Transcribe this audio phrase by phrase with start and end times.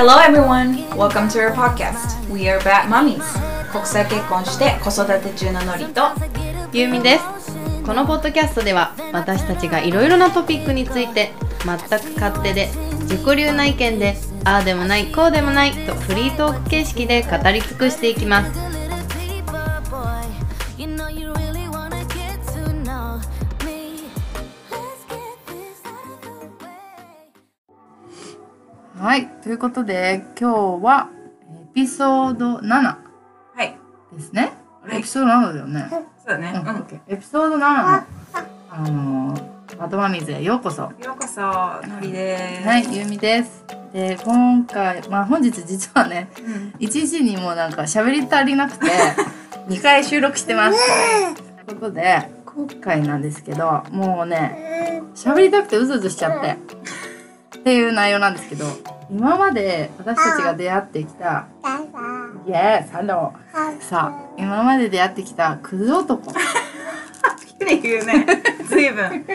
[0.00, 0.88] Hello everyone!
[0.96, 2.26] Welcome to our podcast.
[2.30, 3.22] We are Bad Mummies.
[3.70, 6.00] 国際結婚して子育て中のノリと
[6.72, 11.32] ゆうみですこのポッドキャストでは私たちがいろいろなトピックについて
[11.66, 12.68] 全く勝手で
[13.02, 18.69] 自己流な意見でああでもないこうでもないとフリートーク形式で語り尽くしていきます
[29.00, 31.08] はいということで今日は
[31.72, 32.98] エピソード7は
[33.64, 33.78] い。
[34.12, 36.52] ですね、はいエピソード7だよね、そうだね。
[36.54, 37.62] うんオッケーエピソード7の
[38.68, 42.68] あのー、バトマミズへようこそようこそ、ノリです。
[42.68, 43.64] はい、ゆうみです。
[43.94, 46.74] で、今回、まあ本日実はね、うん。
[46.78, 48.86] 一時にもうなんか喋り足りなくて、
[49.68, 50.78] 2回収録してます。
[51.64, 56.58] ということで、今回なんですけど、もうね、喋りたくてうずうずしちゃって、
[57.60, 58.64] っていう内容なんですけど、
[59.10, 61.46] 今まで私たちが出会ってきた、
[62.46, 63.80] Yes, hello。
[63.82, 66.30] さあ、今まで出会ってきたクズ男。
[66.30, 66.34] っ
[67.58, 68.26] ていうね、
[68.66, 69.26] ずいぶん。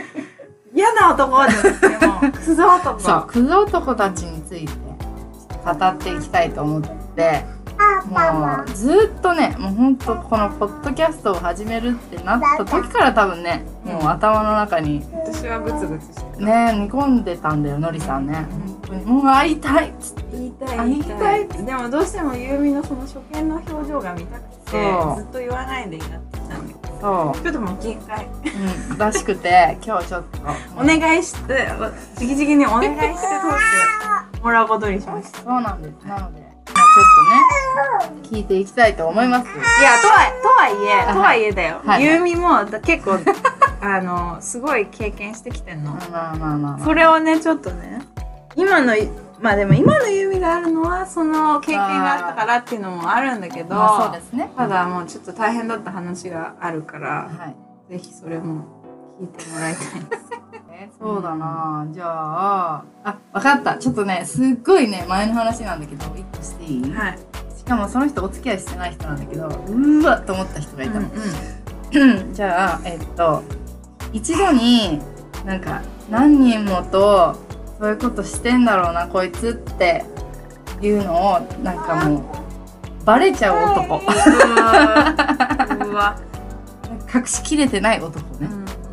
[0.73, 2.99] 嫌な男ですでも、 クズ男。
[2.99, 4.73] そう、クズ男たちについて
[5.63, 7.45] 語っていきたいと思って、
[8.05, 16.45] もうずっとね、もうほんとこのポッドキャストを始めるってなった時から多分ね、もう頭の中に私はブツブツしてる。
[16.45, 18.45] ね、煮込んでたんだよ、のりさんね。
[18.49, 20.25] 本当にもう会いたいっつって。
[20.31, 24.71] 言いたいあ言いたいでもどうしてもユーミのその初見の表情が見たくて
[25.17, 28.29] ずっと言わないでやってきたんだけどそちょっともう限界う、
[28.91, 30.39] うん、らしくて、今日ちょっと。
[30.75, 31.67] お願いして
[32.15, 33.17] おじきじきにお願いして通し
[34.35, 36.05] て もらうことにしましたそうなんです。
[36.05, 39.45] なので、まあ、ちょっとね、聞いていきたいと思います。
[39.45, 39.47] い
[39.83, 43.19] やとはとはいえとはいえだよ、はいユーミもだ結構
[43.81, 46.79] あのすごい経験してきてんの、まあまあまあまあ。
[46.79, 48.01] それをねちょっとね
[48.55, 48.93] 今の
[49.39, 54.51] まあでも今のユーミがあるのはその経験があったからっていうのもあるんだけど、まあそうですね。
[54.55, 57.55] ただもうちょっと大変だった話があるからはい。
[57.91, 58.63] ぜひそれも
[59.19, 60.44] 聞いてもらいたいです。
[60.77, 61.87] えそうだな。
[61.91, 63.77] じゃああ分かった。
[63.77, 67.19] ちょっとねすっごいね前の話なんだけど一個していい、はい。
[67.57, 70.99] しかもその人お付き合いしてない人なんだけどうわっと思った人がいた。
[70.99, 73.41] の、うじゃあえっと
[74.11, 74.99] 一度に
[75.45, 77.37] なんか何人もと
[77.79, 80.03] そういうことしてんだろうなこいつって
[80.81, 83.95] いうのをなんかもうバレちゃう男。
[83.95, 84.01] ん。
[84.01, 84.05] う
[84.55, 85.15] わ。
[85.85, 86.19] うわ。
[87.13, 88.49] 隠しきれてない男ね、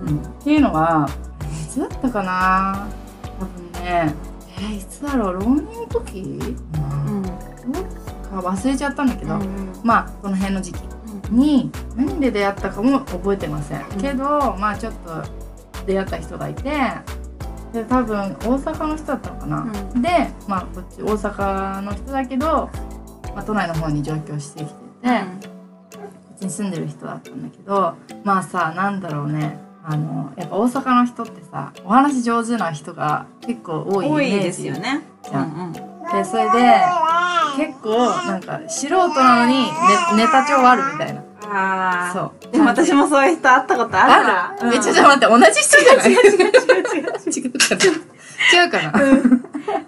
[0.07, 1.32] うんっていうのがい
[1.73, 2.89] つだったかな？
[3.39, 4.15] 多分ね。
[4.59, 5.35] えーいつだろう？
[5.35, 6.21] 浪人の時？
[6.21, 7.23] うん。
[7.23, 7.33] どっ
[8.43, 10.81] か忘れちゃったんだけど、うんまあこの辺の時期。
[11.31, 13.85] に何で出会ったかも覚えてません、ん。
[13.99, 15.23] けどまあちょっと
[15.87, 16.63] 出会った人がいて
[17.73, 19.63] で多分大阪の人だったのかな、
[19.95, 20.03] うん。
[20.03, 22.69] でまあこっち大阪の人だけど、
[23.35, 24.77] まあ、都内の方に上京してきてて、
[25.97, 26.03] こ
[26.35, 27.95] っちに住んでる人だったんだけど
[28.25, 35.03] まあさなんだろうねあのやっぱ大阪の人ってさお話上手な人が結構多い多ですよね。
[35.25, 35.73] じゃんうんうん。
[35.73, 36.75] でそれで
[37.57, 39.55] 結構なんか素人なのに
[40.17, 41.21] ネネタ帳あるみたいな。
[41.45, 42.13] ああ。
[42.13, 42.53] そう。
[42.53, 46.13] でも私もそういう人会ったことあるわある、えちょっと待って同じ人じゃない？
[46.13, 47.05] 違う違う違う違う。
[47.05, 47.41] 違
[47.91, 48.03] う
[48.55, 48.93] 違うかな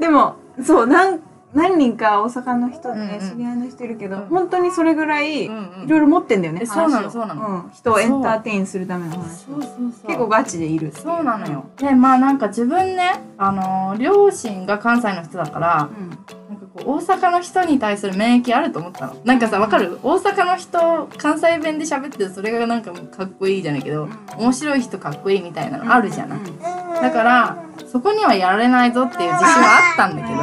[0.00, 1.20] でもそうなん
[1.54, 3.30] 何人か大阪の人で、うんうん。
[3.30, 4.26] 知り合いの人いるけど、うん。
[4.26, 6.60] 本当にそれぐらい、うんうんいろいろ持ってんだよね。
[6.62, 7.42] えそうなのそうなの。
[7.42, 7.70] ん。
[7.72, 10.06] 人をエンターテインするための話そうそうそう。
[10.06, 11.66] 結構ガチでいるそうなのよ。
[11.76, 16.08] でまあなんか自分ねあのー両親が関西の人だからうん。
[16.08, 19.16] なんかこう大阪の人に対する免疫あると思ったの。
[19.24, 19.98] なんかさわかる？
[20.02, 26.58] 大阪の人関西弁で喋ってるそれがなんかかっこいいじゃないけど面白い人かっこいいみたいなのあるじゃない、うん。
[27.02, 30.40] だからそこにはやられないぞっていう自信はあったんだけど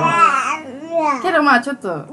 [1.21, 2.07] けどまあちょっと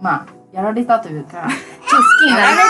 [0.00, 2.64] まあやられたというかちょっと好きになやられれて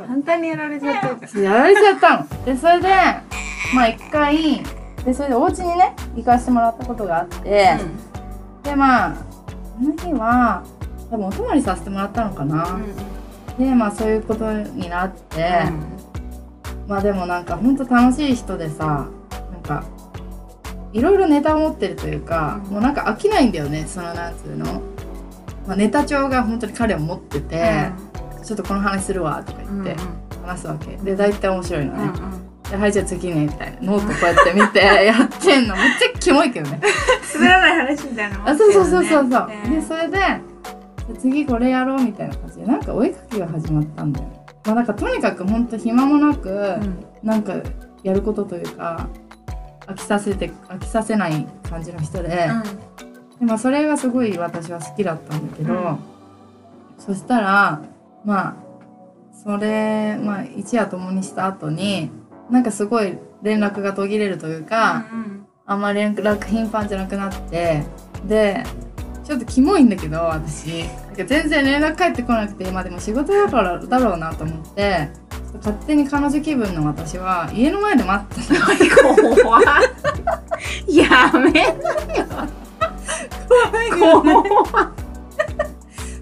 [0.00, 0.06] んの。
[0.06, 2.44] 簡単にやられちゃってるじやられちゃったの。
[2.44, 2.88] でそれで
[3.74, 4.62] まあ一回
[5.04, 7.96] でそれでお家にね行かせてもらったことがあって、ゃん
[8.62, 9.16] でまあ
[9.78, 10.64] その日は
[11.10, 12.78] 多分お泊まりさせてもらったのかな、
[13.58, 15.64] でまあそういうことになって、
[16.88, 19.08] まあでもなんかほんと楽しい人でさ
[19.52, 19.84] なんか
[20.94, 22.70] いろいろネタを持ってるというか、うん。
[22.74, 24.80] もうなんか飽きないんだよねそのなんつうの、
[25.66, 27.90] まあ、ネタ帳が本当に彼は持ってて、
[28.44, 29.96] ちょっとこの話するわとか言って
[30.44, 30.96] 話すわけ。
[30.96, 32.12] で大体面白いのね、
[32.70, 33.78] ではいじゃあ次ねみたいな。
[33.82, 35.74] ノートこうやって見て やってんの。
[35.74, 36.80] めっちゃキモいけどね。
[37.34, 39.28] 滑らない話みたいなのあそうそうそうそう。
[39.30, 39.62] そう、ね。
[39.70, 40.18] でそれで
[41.18, 44.26] 次これやろうみたいな感じでなんかお絵描きが始まったんだよ
[44.64, 46.52] まあなんかとにかくほんと暇もなく、う
[46.84, 47.04] ん。
[47.22, 47.54] なんか
[48.02, 49.08] やることというか
[49.86, 55.98] 飽きさせて飽きさせない感じの人で,、でまあ、それがすごい私は好きだったんだけど、うん。
[56.98, 57.82] そしたら
[58.24, 58.54] まあ
[59.32, 62.10] それ、まあ、一夜共にした後に
[62.50, 65.04] なんかすごい連絡が途切れるというか、
[65.66, 67.84] あんまり連絡頻繁じゃなくなって
[68.26, 68.64] で
[69.22, 70.84] ちょっとキモいんだけど私。
[71.14, 75.08] 全然連絡返ってこなくてまあでも仕事だからだろうなと思って
[75.64, 78.54] 勝手に彼女気分の私は家の前で待ってた
[79.02, 79.60] の怖
[80.86, 81.74] いやめなよ
[83.48, 85.04] 怖いよね怖い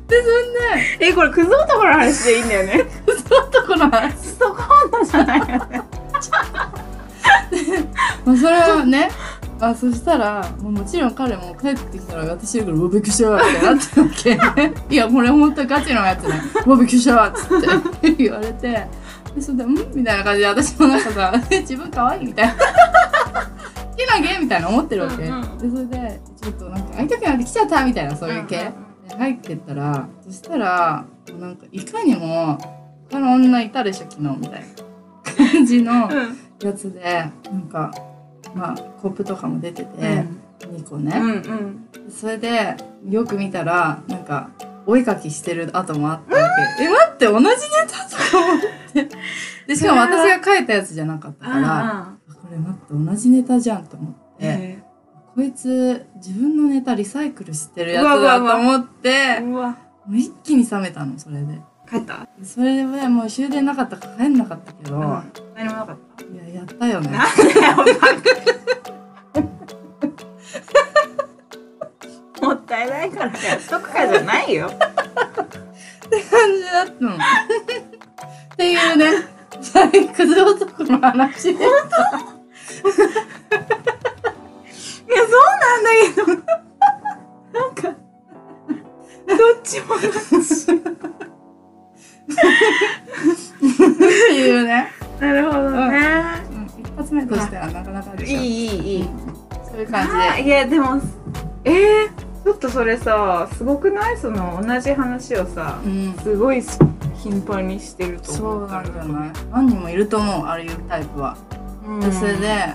[0.07, 0.53] でそん
[1.01, 4.63] でえこれクズ男の話でいいんだよねクズ男の話ストコ
[4.93, 5.83] 女じゃないよね
[8.25, 9.11] まあそれはね
[9.59, 14.55] まあそしたらもうもちろん彼も帰ってきたら私だから「うわびっくりしたわ」ってなってるわ
[14.89, 18.87] けいやこれ本当ガチのやつね「うわびっくりしたわ」っつって言われて
[19.35, 22.55] でそれで「ん?」みたいな感じで私もなんかさ「え自分可愛いみたいな。
[23.93, 25.59] 好きなゲーみたいな思ってるわけ、うんうん。
[25.59, 28.73] でそれでちょっとなんか会いたくなってきちゃったみたいなそういう系、うんうん
[29.09, 31.05] で入ってったらそしたら
[31.39, 32.57] なんかいかにも
[33.11, 36.39] 他の女いたでしょ昨日みたいな感じのうん。
[36.63, 37.03] やつで
[37.51, 37.93] なんか
[38.55, 40.25] まあコップとかも出てて、
[40.61, 41.89] 2個ね、うんうん。
[42.09, 42.77] それで
[43.09, 44.51] よく見たらなんか
[44.87, 46.49] お絵かきしてる跡もあったわ
[46.79, 47.51] け、え待って同じネ
[47.87, 48.61] タとか思っ
[48.93, 49.09] て。
[49.67, 54.83] でしかも私が描いたやつじゃなかったから、あこれ待って同じネタじゃんと思って、え
[55.35, 59.77] こいつ自分のネタリサイクルしてるやつだと思ってもう
[60.17, 61.61] 一気に冷めたのそれで。
[61.89, 62.27] 帰った？
[62.43, 64.99] それでもう終電なかったから帰んなかったけど、
[65.55, 66.25] 何もなかった。
[66.25, 67.11] いややったよね
[72.53, 74.69] もったいないからやっとくかじゃないよ。
[74.69, 77.15] 感じだったの。
[77.15, 77.19] っ
[78.57, 79.07] ていうね、
[79.61, 81.45] 最クズ男の話。
[81.45, 81.51] で。
[81.53, 81.71] いや
[85.29, 86.27] そうなんだけど。
[87.53, 87.83] なんか
[89.27, 90.01] どっちもどっ
[93.99, 94.93] ていうね。
[95.21, 95.99] なるほどね、
[96.51, 98.39] うん、一発目としてはなかなかでしょ。
[98.39, 99.09] いいいいいい。
[99.71, 101.01] そういう感あいやでも
[101.65, 104.17] えー、ちょっとそれさすごくない？
[104.19, 105.79] その同じ話をさ。
[105.85, 106.15] うん。
[106.23, 106.63] すごい
[107.15, 109.33] 頻繁にしてるとそう思うなんじゃない？
[109.53, 111.37] 何人もいると思う、ああいうタイプは。
[111.87, 112.67] うんでそれで、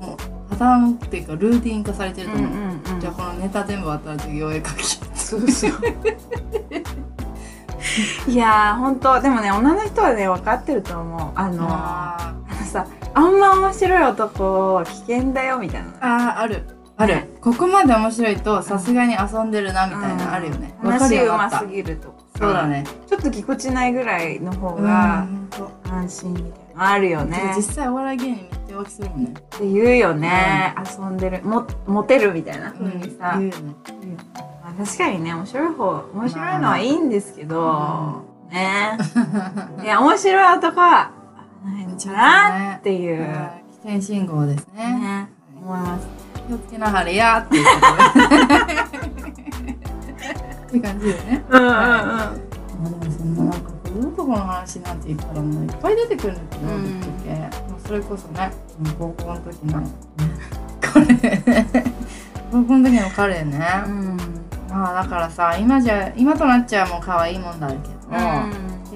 [0.00, 0.16] もう、
[0.50, 2.50] パターンっていうか、ルーティン化されてると思う。
[2.50, 4.84] うんうんうんじゃあ、このネタ全部終わったら次、お絵描き。
[5.16, 5.70] そうそう
[8.30, 16.62] いやー本当でもね女の人はね分かってると思うあのああのさあんま面白い男危険だよみたいなーあー、ある。
[16.98, 17.24] ある。
[17.42, 20.74] ここまで面白いと、さすがに遊んでるな、みたいな、あるよね。
[20.82, 22.14] 話うますぎるとか。
[22.38, 22.84] そうだね。
[23.06, 25.26] ちょっとぎこちないぐらいの方うんが
[25.90, 26.90] 安心みたいな。
[26.92, 27.52] あるよね。
[27.56, 29.30] 実際お笑い芸人めっちゃ浮気するもんね。
[29.30, 31.42] って言うよね、遊んでる。
[31.44, 33.74] もモテるみたいな風にさ、言うよね。
[34.62, 38.98] まあ確かにね面白い方面白いのはいいんですけど、ね。
[39.82, 41.10] いや面白い男は
[41.64, 43.64] 危ないのかなっていう、はい。
[43.82, 44.98] 危険信号ですね。
[44.98, 45.28] ね。
[45.62, 48.74] 思います気をつけなはれやっていうことで。
[50.66, 51.44] って感じよね。
[51.48, 52.32] うんうんうんま
[52.84, 57.40] あでもそんななんか子供とこの話なんて言ったらもういっぱい出てくるんだけど、うんぶっちゃけ。
[57.40, 57.50] まあ
[57.86, 58.50] それこそね、
[58.98, 59.82] 高校の時の、
[60.80, 61.06] 彼。
[62.50, 63.58] 高校の時の彼ね。
[63.86, 64.16] うん
[64.68, 67.80] まあだからさ、今じゃ、今となっちゃもう可愛いもんだけど、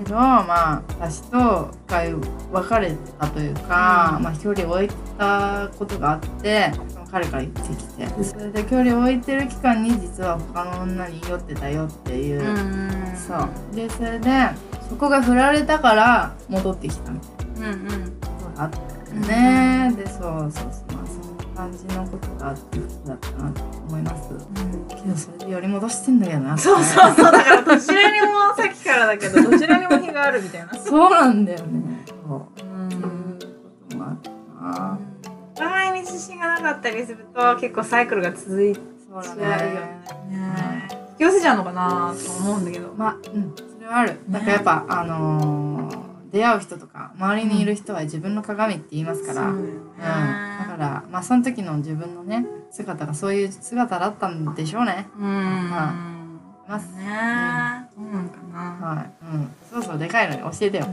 [0.04, 2.14] けどまあ私と一回
[2.52, 4.22] 別れたというか、うん。
[4.24, 4.88] まあ距離を置い
[5.18, 6.72] たことがあって
[7.10, 8.06] 彼から言ってきて。
[8.06, 13.48] でそれで距離を置いてる期間に実は他の女に酔ってたよっていう、うんそう。
[13.74, 14.30] でそれで
[14.88, 18.20] そこが振られたから戻ってきたみたいうんうん。
[18.54, 20.89] があったよね、でそうそうそう
[21.60, 24.30] 感じのことがあったなと思います。
[24.88, 28.26] けどそれで寄り戻してんだけどなそうそうそうだからどちらにも
[28.56, 30.74] さっきからだけどどちらにも非があるみたいな。
[30.74, 32.04] そうなんだよね。
[32.06, 33.46] そううんこ
[33.90, 34.98] ともあったな。
[35.54, 38.80] お互いに自信がなかったりすると結構サイクルが続いて
[39.12, 39.42] そうだね
[40.30, 42.64] ね引き寄せちゃうのかなと思うん。
[42.64, 43.54] だけどまあうん。
[43.56, 44.44] それはあるなん。
[44.44, 49.56] かやっぱあのー出会う人とか周りにいる人は自分の鏡って言いますから、うん。
[49.56, 49.84] そうだよね
[50.60, 55.08] だからまあその時の自分のね姿がそういう姿だったんでしょうね。
[55.16, 55.70] うん。
[55.70, 56.10] ま
[56.68, 56.94] ます。
[56.94, 58.86] ねそうなんかな。
[58.86, 59.12] はい。
[59.24, 59.50] うん。
[59.70, 60.86] そうそうでかいのに教えてよ。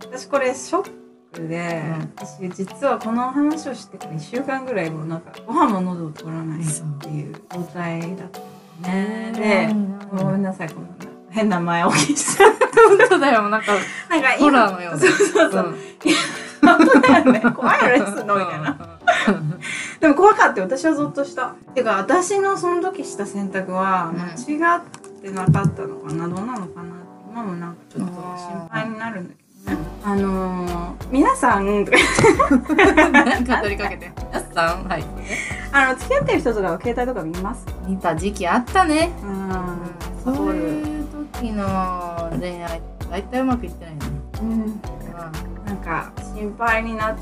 [0.00, 0.90] 私これショッ
[1.32, 1.82] クで、
[2.16, 6.64] 私実はこの話をしてから1週間ぐらいもうなんかご飯も喉を通らないっ
[7.00, 8.40] ていう状態だった
[8.88, 9.32] ね。
[9.34, 9.68] で
[10.16, 13.48] ごめんなさいこんな変な前置きしちゃって本当だよ。
[13.50, 13.72] なんか
[14.08, 14.98] なんかホラーのような。
[14.98, 15.76] そうそうそう、ん。
[16.62, 18.78] 本当だよね怖い話すんのみたいな。
[20.00, 20.66] でも怖かったよ。
[20.66, 21.54] 私はゾッとした。
[21.74, 24.80] てか私のその時した選択は間違っ
[25.20, 26.96] てなかったのかな、どうなのかな。
[27.30, 29.78] 今もなんかちょっと心配になるんだけどね。
[30.04, 31.84] あのー、皆さんなん
[33.44, 34.10] か取りかけて。
[34.32, 35.04] 皆さんはい。
[35.70, 37.66] あの付き合ってる人とかは携帯とか見ます？
[37.86, 39.10] 見た時期あったね。
[39.22, 40.34] うん。
[40.34, 40.85] そういう
[41.32, 42.80] 時の恋愛
[43.10, 44.10] 大体うまくいってないよね。
[44.40, 44.80] うん。
[45.64, 47.16] なんか心配になっ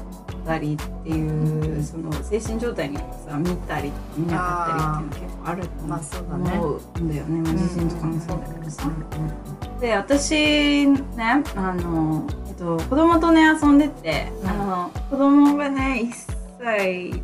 [0.45, 6.59] たりっていうその精神状態にさ見たり見なかったりっていうの結構あるとまあそうだね。
[6.59, 8.91] 思うんだよね、まあ、地震とかもそうだけどさ。
[9.81, 14.49] で私ねあの、えっと、子供とね遊んでて、うん。
[14.49, 17.17] あの子供がね1歳な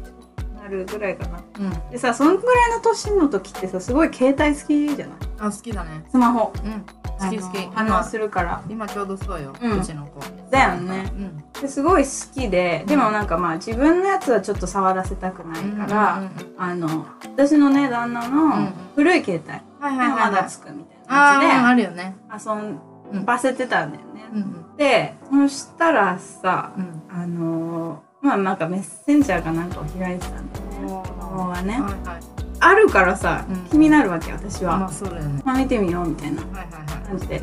[0.70, 1.40] るぐらいかな。
[1.58, 1.90] うん。
[1.90, 5.16] でさそのぐらいの年の時ってさすごい携帯好きじゃない？
[5.40, 6.04] あ好きだね。
[6.10, 6.52] スマホ。
[6.64, 6.84] うん。
[7.18, 7.66] 好き好き。
[7.74, 8.62] 反応するから。
[8.68, 10.20] 今ちょうどそうよ、ううんちの子。
[10.50, 11.12] だよね。
[11.14, 11.44] うん。
[11.60, 12.84] ですごい好きで。
[12.86, 18.34] でもなんかまあ自分のやつはちょっと触らせたくないから、あの私のね旦那うん。
[18.34, 19.52] の古い携帯。
[19.80, 20.48] はいはいまだはい。
[20.48, 22.16] つくみたいあなやーあるよね。
[22.32, 24.28] 遊ばせてたんだよね。
[24.32, 26.72] うんでそしたらさ
[27.10, 30.86] あのまあなんかメッセンジャーかなんかを開いてたんだよね。
[30.86, 31.72] 子供がね。
[31.74, 32.20] はいはい。
[32.62, 33.56] あるからさ、うん。
[33.70, 35.42] 気になるわけ私は、まあそうだよね。
[35.44, 37.00] まあ見てみようみたいな、はいはいはい。
[37.08, 37.40] 感じで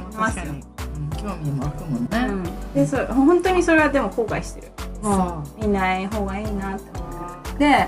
[1.18, 4.72] 興味も湧くもんね、うん、でそれ本当にそれはでも後悔してる。
[5.02, 7.58] そ見ない方がいいなって思って。
[7.58, 7.88] で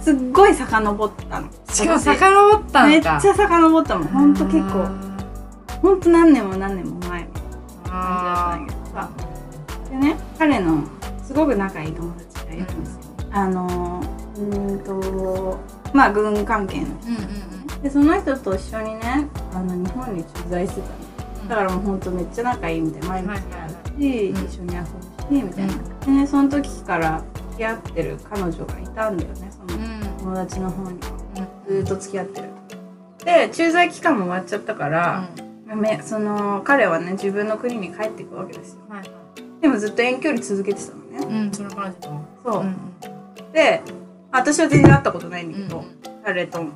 [0.00, 1.48] すっごい遡ったの。
[1.48, 4.08] うしかも私遡っためっちゃ遡ったもん。
[4.08, 4.86] ほんと結構。
[5.82, 6.00] ほん。
[6.00, 7.42] と何年も何年も前みたい
[7.90, 9.90] あ感じだったんだけどさ。
[9.90, 10.84] でね彼の
[11.22, 12.23] すごく仲いい友達
[12.56, 13.00] がいるんですよ、
[13.32, 14.02] あの
[14.36, 15.60] うーんと
[15.92, 16.86] まあ軍関係の。
[17.00, 17.82] 人うんうん。
[17.82, 21.48] でその人と一緒にねあの日本に駐在してたの。
[21.48, 23.08] だからもうほんとめっちゃ仲いいみたいな。
[23.08, 24.44] 毎日会うし、うん。
[24.46, 25.72] 一緒に遊ぶしみたいな、
[26.06, 29.68] でねその時から付き合ってる彼女がいたんだよねその
[30.18, 31.24] 友達の方には。
[31.68, 32.48] ずっと付き合ってる。
[33.24, 35.28] で駐在期間も終わっちゃったから、
[35.74, 38.80] めその彼はね自分の国に帰っていくわけですよ。
[38.88, 39.08] はいはい。
[39.62, 41.44] でもずっと遠距離続けてたのね。
[41.44, 42.76] うんその彼女とそう、うん。
[43.52, 43.82] で
[44.30, 45.84] 私は全然会ったことないんだけど、うん。
[46.24, 46.72] 彼とも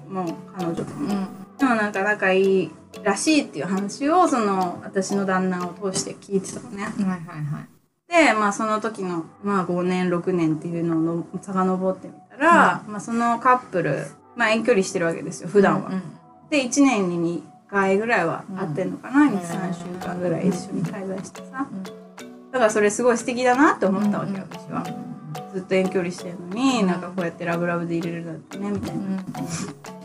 [0.56, 1.28] 彼女とも、うん。
[1.58, 2.70] でもなんか仲いい
[3.02, 6.84] らしいっていう話をその私の旦那を通して聞いてたのね。
[6.84, 7.68] はいはいはい。
[8.08, 16.02] でまあその時の、まあ、5年6年っていうのをの遡ってみたら、まあ、そのカップル、まあ、遠距離してるわけですよ普段は、うん
[16.50, 19.36] で1年に2回ぐらいは会ってんのかな、ん。
[19.36, 21.82] 23週間ぐらい一緒に滞在してさ、うん。
[21.82, 21.90] だ
[22.58, 24.82] からそれすごい素敵だなって思ったわけよ、私は。
[24.82, 25.07] う
[25.52, 26.86] ずっと遠距離してるのに、うん。
[26.86, 29.24] なんかこうやってラブラブで入れるなんてねみたいな、ん。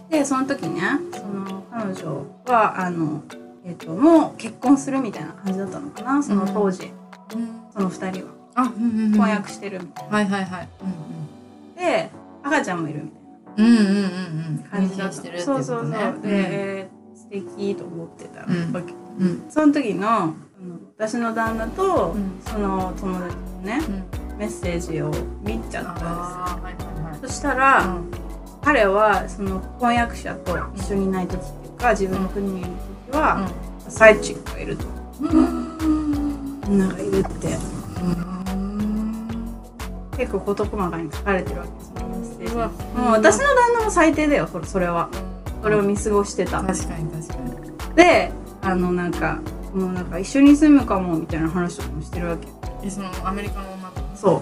[0.09, 3.23] でその時ねその彼女はあの、
[3.65, 6.91] えっともう結婚するみたいな感じだったのかなその当時、
[7.35, 7.49] うん。
[7.73, 8.33] その2人は。
[8.55, 9.17] あうんうんうん。
[9.17, 10.69] 婚約してるみたいはいはいはい。
[11.75, 12.09] なで
[12.43, 13.21] 赤ちゃんもいるみたい
[13.55, 13.99] うんうんうんうんう
[14.51, 14.63] ん。
[14.63, 18.41] な感じだってるってそうそうそう、ことねで、えー素敵と思ってた。
[18.41, 18.81] わけ、うん
[19.19, 19.45] うん。
[19.49, 20.33] その時の
[20.97, 22.39] 私の旦那と、うん。
[22.45, 25.09] その友達のねうんメッセージを
[25.41, 27.19] 見ちゃったんですはいはいはい。
[27.21, 28.12] そしたら、うん。
[28.62, 32.69] 彼はその婚約者と一緒にいない時っていうか自分の国にいる
[33.09, 33.50] 時は、
[33.88, 34.85] サイチックがいると。
[36.67, 37.57] 女がいるって。
[40.17, 42.53] 結構事細かに書かれてるわけですよメッセージ。
[42.53, 42.67] うわ。
[42.67, 45.09] もう私の旦那も最低だよそれは。
[45.62, 46.62] それを見過ごしてた。
[46.62, 47.95] 確かに確かに。
[47.95, 48.29] で
[48.62, 49.39] あのなんか
[49.73, 52.47] もうなんか一緒に住むかもみたいな話とかもしてるわけ。
[52.83, 53.82] えそのアメリカの
[54.23, 54.41] そ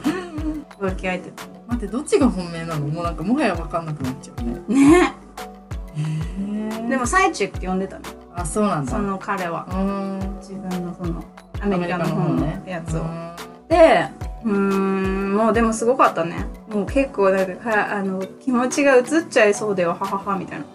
[0.79, 0.85] う。
[0.85, 1.43] 浮気相手と。
[1.67, 2.87] 待ってどっちが本命なの？
[2.87, 4.61] もうなんかもはや分かんなくなっちゃうね。
[4.67, 5.13] ね。
[5.95, 8.05] へでもサイチックって呼んでたの。
[8.35, 8.91] あそうなんだ。
[8.91, 9.65] その彼は。
[9.71, 10.37] うん。
[10.39, 11.23] 自分のその
[11.59, 13.01] アメリカの方のやつを。
[13.01, 13.35] うん。
[13.67, 14.07] で
[14.43, 16.45] うーんもうでもすごかったね。
[16.69, 20.65] もう結構なんかはあの気持ちが移っちゃいそうだよはははみたいな。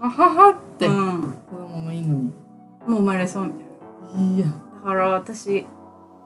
[0.00, 1.34] はははって、うん。
[1.50, 2.32] 子供もいいのに。
[2.86, 4.36] もう生まれそうみたいな。
[4.36, 4.46] いや。
[4.46, 4.52] だ
[4.84, 5.66] から私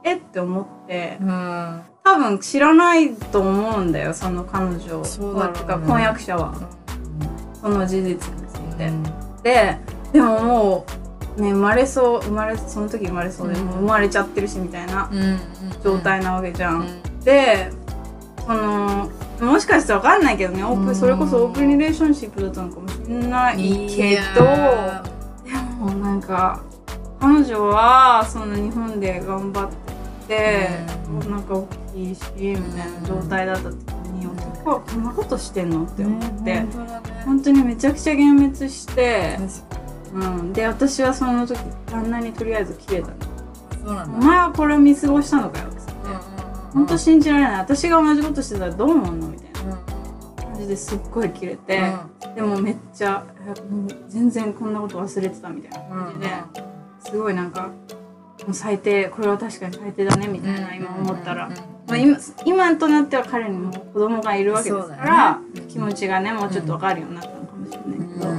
[0.04, 0.16] え？
[0.16, 1.18] って思って。
[1.20, 1.82] うん。
[2.04, 5.58] 多分知らないと思うんだよその彼女そうだね。
[5.58, 6.54] てか婚約者は。
[7.60, 9.02] その事実について、うん。
[9.42, 9.78] で
[10.12, 10.86] でもも
[11.36, 13.66] うね生まれそう生まれその時生まれそうで、うん。
[13.66, 15.38] もう生まれちゃってるしみたいなうん
[15.82, 17.20] 状態なわけじゃん、うん。
[17.20, 17.70] で
[18.46, 20.94] そのもしかしてわかんないけどねオープンうん。
[20.96, 23.56] それこそオープンリレーションシップだったのかもしれない
[23.88, 26.62] けやどーでもなんか
[27.20, 29.87] 彼女はその日本で頑張って
[30.28, 30.68] て、
[31.08, 31.30] うん。
[31.30, 33.74] なんか大きいしみたいな状態だった時
[34.10, 37.22] に男はこんなことしてんのって思って、ね本当だね。
[37.24, 39.38] 本当にめちゃくちゃ幻滅して、
[40.12, 43.14] うん、で私はその時旦那にとりあえず切れたの。
[43.14, 43.20] に
[43.82, 44.26] そうな「おんだ。
[44.26, 45.92] 前はこれを見過ごしたのかよ」っつって。
[46.74, 47.60] 本当うん信じられない。
[47.60, 49.72] 私が同じことしてたらどう思うのみたいな。
[49.72, 50.52] うん。
[50.52, 51.80] マジですっごいキレて、
[52.34, 53.24] でもめっちゃ
[54.08, 56.28] 全然こんなこと忘れてたみたいな感じで、
[57.10, 57.70] すごいなんか
[58.54, 61.48] 最低これは確かに最低だねみたいな今思ったら、
[61.86, 68.30] まあ、今今となっては彼にも子供がいるわけですから、気持ちがねもうちょっと分かるようになったのかもしれないけど、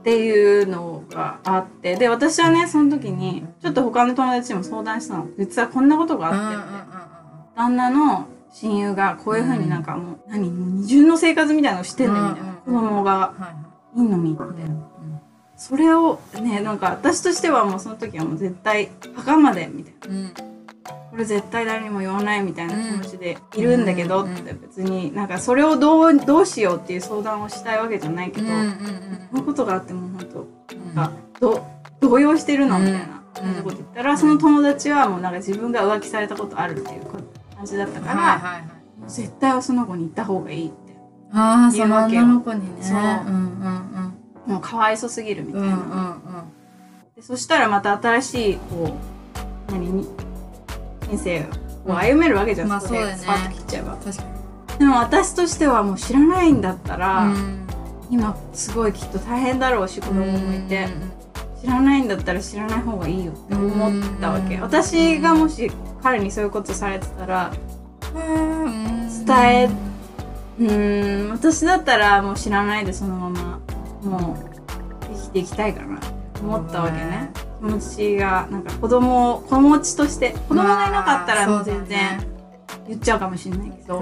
[0.00, 1.96] っていうのがあって。
[1.96, 5.28] で私はねその時にちょっと他の友達にも相談したの。
[5.38, 6.56] 実はこんなことがあって。
[6.56, 7.00] って。
[7.56, 13.34] 旦那の親友がこういうふうになんかもう、何もう二重の生活みたいなのをしてんだみたいな、子供が
[13.94, 14.42] いんのにって、
[15.60, 20.30] それをねなんか私としてはもうその時はもう絶対墓までみたいな。
[21.10, 28.52] これ絶対誰にも言わないみたいな気持ちでいるんだけどって別になんかそれをどうどうしようっていう相談をしたいわけじゃないけど、こ
[29.34, 30.46] ういうことがあっても本当
[30.94, 31.66] なんかど
[32.00, 33.22] 動揺してるのみたいな
[33.62, 38.64] こと言ったら、その友達はもうなんか自分が浮気されたことあるっていう感じだったから、
[39.08, 40.76] 絶対はその子に行った方がいいって。
[41.32, 42.82] ああその女の子にね。
[42.82, 42.98] そう。
[42.98, 43.89] うんうん
[44.46, 46.20] もうかわいそすぎるみたいな、うんうんうん。
[47.16, 48.96] でそしたらまた新しいこ
[49.68, 50.08] う何に
[51.08, 51.46] 人生
[51.86, 53.16] を歩めるわけじゃん、まあそね。
[53.16, 53.98] スパッと切っちゃえば。
[54.78, 57.66] でも私としてはもう知らないんだったら、うん。
[58.10, 60.88] 今すごいきっと大変だろうし子供もいて、
[61.60, 65.70] 知らないんだったら知らない方がいいよって思ったわけ、うん私がもし
[66.02, 67.52] 彼にそういうことされてたら
[68.14, 69.68] うん伝え
[70.58, 73.60] うーん私だったらもう知らないでそのまま
[74.02, 77.30] もう生きていきたいかなって思ったわけね。
[77.58, 82.26] 気持ちがなんか子供を子持ちとして子供がいなかったら全然
[82.88, 84.00] 言っちゃうかもしれないけど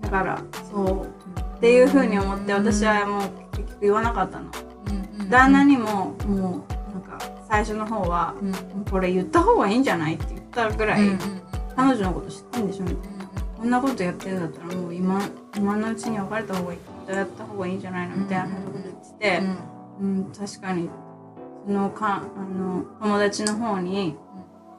[0.00, 1.06] だからそう。
[1.56, 3.22] っていうふうに思って私はもう
[3.56, 4.50] 結局言わなかったの。
[5.28, 8.34] 旦那にももうなんか最初の方は
[8.90, 11.18] これ言った方がいいんじゃないって言ったぐらい、うん
[11.76, 12.84] 彼女のこと知ってんでしょ？
[12.84, 13.24] みたいな。
[13.56, 15.20] こんなことやってるんだったらもう今
[15.56, 18.16] 今のうちに別れた方がいいやった方がいいんじゃないの？
[18.16, 18.44] みたいな。
[18.44, 18.78] こと
[19.20, 19.46] 言ってて、
[20.00, 20.88] うん確かに
[21.66, 24.16] そのかあの友達の方に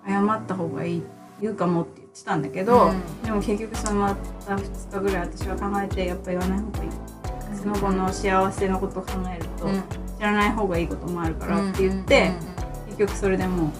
[0.08, 1.04] 謝った方がいい
[1.42, 3.22] 言うかもって言ってたんだけど、うん。
[3.24, 6.90] でも結局そのまた2日ぐらい私は考えてやっぱ言わない方がいい。
[7.56, 9.84] その子の幸せのことを考えると、うん。
[10.18, 12.32] 知らない方がいいこともあるからって言って、
[12.88, 13.72] 結局それでもう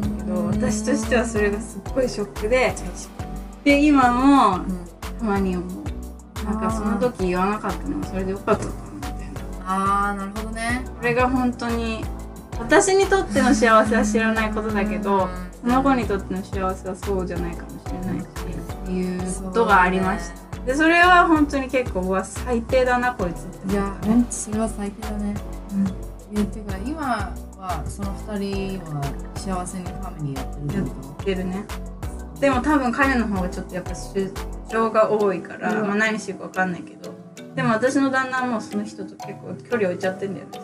[0.00, 2.74] だけど私としてはそれがすっごいショックで
[3.64, 4.64] で今も
[5.18, 5.84] たまに思う
[6.44, 10.84] なんかその時言わなかったのはそれでよかったのかなみたいなああなるほどね。
[10.98, 12.04] これが本当に
[12.58, 15.28] 私にとっての幸せは知らないことだけど
[15.60, 23.72] その子にとっての幸せはそうじゃないかもしれないしっていうことがありました、でそれは本当に結構うわ最低だなこいつって。
[23.72, 23.96] いや
[24.30, 25.34] それは最低だね。
[26.32, 29.02] いやてか今はその二人は
[29.36, 31.64] 幸せにファミリーやってるやこってるね
[32.40, 34.32] でも多分彼の方がちょっとやっぱ出
[34.68, 35.88] 張が多いから、うん。
[35.88, 37.14] まあ、何してるか分かんないけど
[37.54, 40.60] でも私の旦那はもうその人と結構距離置いちゃってんだよね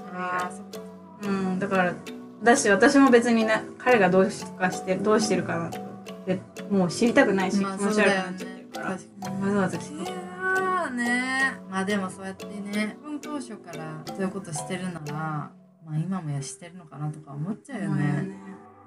[1.23, 1.95] うんだから
[2.43, 5.71] だし私も別にな彼がどうしかしてどうしてるかなっ
[6.25, 8.99] てもう知りたくないし、まあ気持ち悪くなっちゃってるから、わ
[9.53, 10.31] ざわざ聞くね。
[11.71, 15.53] まあでもそうやってね当初からそういうことしてるならま
[15.93, 18.37] あ今もやしてるのかなとか思っちゃうよね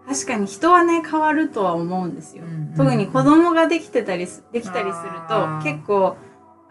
[0.07, 6.17] 確かに人はね変わるとは思うんですよ、うんうん特に子供ができてたりすできたりすると結構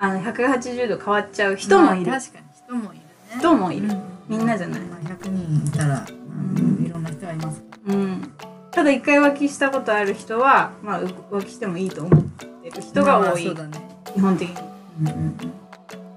[0.00, 3.06] あの180度変わっちゃう人もいる、まあ確かに人もいるね。
[3.38, 4.80] 人もいる、うんみんなじゃない。
[4.80, 7.62] まあ100人いたら、うん、いろんな人がいます。
[7.86, 8.32] うん、
[8.72, 13.88] ただ一回浮気したことある人は、まあ、う浮気してもいいと思ってる人が多い、まあそうだね。
[14.12, 14.56] 基本的に。
[15.00, 15.36] うんうん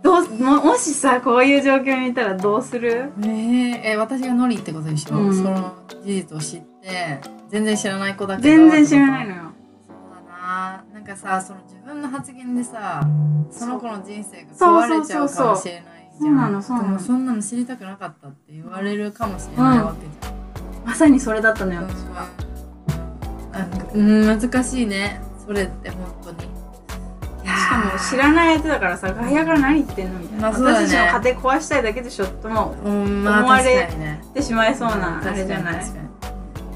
[0.01, 3.11] どうももしさこういう状況にいたらどうする？
[3.17, 3.81] うんえ。
[3.83, 5.35] ー、え私がノリってことでしょ、うん。
[5.35, 5.73] その
[6.05, 6.74] 事実を知って
[7.49, 8.47] 全然知らない子だけど。
[8.47, 9.41] 全然知らないのよ。
[9.87, 10.83] そうだな。
[10.93, 13.01] なんかさその自分の発言でさ
[13.51, 16.89] その子の人生が壊れちゃうかもしれないじそうなゃんのそうなの。
[16.89, 21.81] でもそんなの知りたくなかったって言われるかもしれないわけじゃん、まさにそれだったのよ。
[21.81, 22.27] 私は、
[23.93, 24.01] う。
[24.01, 25.21] ん難しいね。
[25.45, 26.39] それって本当に。
[27.45, 30.65] しかも知らない相手だからさ外野から何言ってんのみたいな、まあね。
[30.65, 33.89] 私たちの家庭壊したいだけでしょともうんまあ思われ
[34.33, 35.75] てしまいそうなあれじゃない。
[35.79, 36.04] 確かに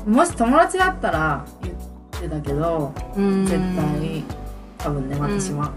[0.09, 1.75] もし友達だったら言っ
[2.21, 3.45] てたけどうん。
[3.45, 4.23] 絶対
[4.77, 5.71] 多分ね私は、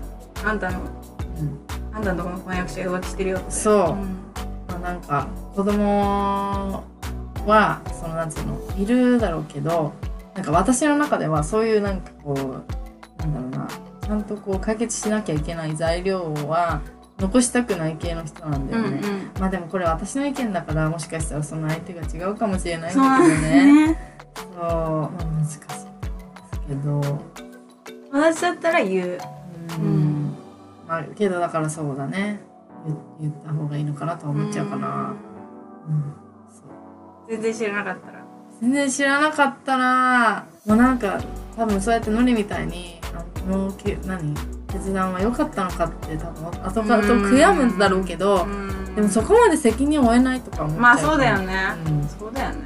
[0.45, 1.59] あんたのうん。
[1.92, 3.51] あんたのとこの婚約者が浮気してるよって。
[3.51, 3.75] そう。
[3.75, 4.23] うん。
[4.68, 6.83] まあ、なんか子供
[7.47, 9.92] はそのなんつうのいるだろうけど
[10.35, 13.68] なんか私の中ではそういうなんかこうなんだろうな
[14.01, 16.81] ちゃんとこう解決しなきゃいけない材料は
[17.18, 19.01] 残したくない系の人なんだよね、
[19.38, 24.12] まあでもこれ私の意見だからもしかしたらその相手が違うかもしれないんだけどね
[24.53, 25.87] ねそう、まあ、難しいです
[26.69, 27.23] けど
[28.12, 29.19] 私だったら言う。
[29.79, 30.35] うん。
[30.87, 32.41] まあけどだからそうだね。
[32.85, 35.15] 言言った方がいいのかなとは思っちゃうかな、
[35.88, 36.15] うん
[37.29, 38.25] 全然知らなかったら。
[38.61, 41.21] 全然知らなかったらもうなんか
[41.57, 44.35] 多分そうやってノリみたいにあのけ何
[44.69, 48.47] 決断は良かったのかって多分後からと悔やむんだろうけど
[48.95, 51.55] でもそこまで責任を負えないとか思っちゃうまあそうだよね、
[51.87, 52.09] うん。
[52.09, 52.57] そうだよね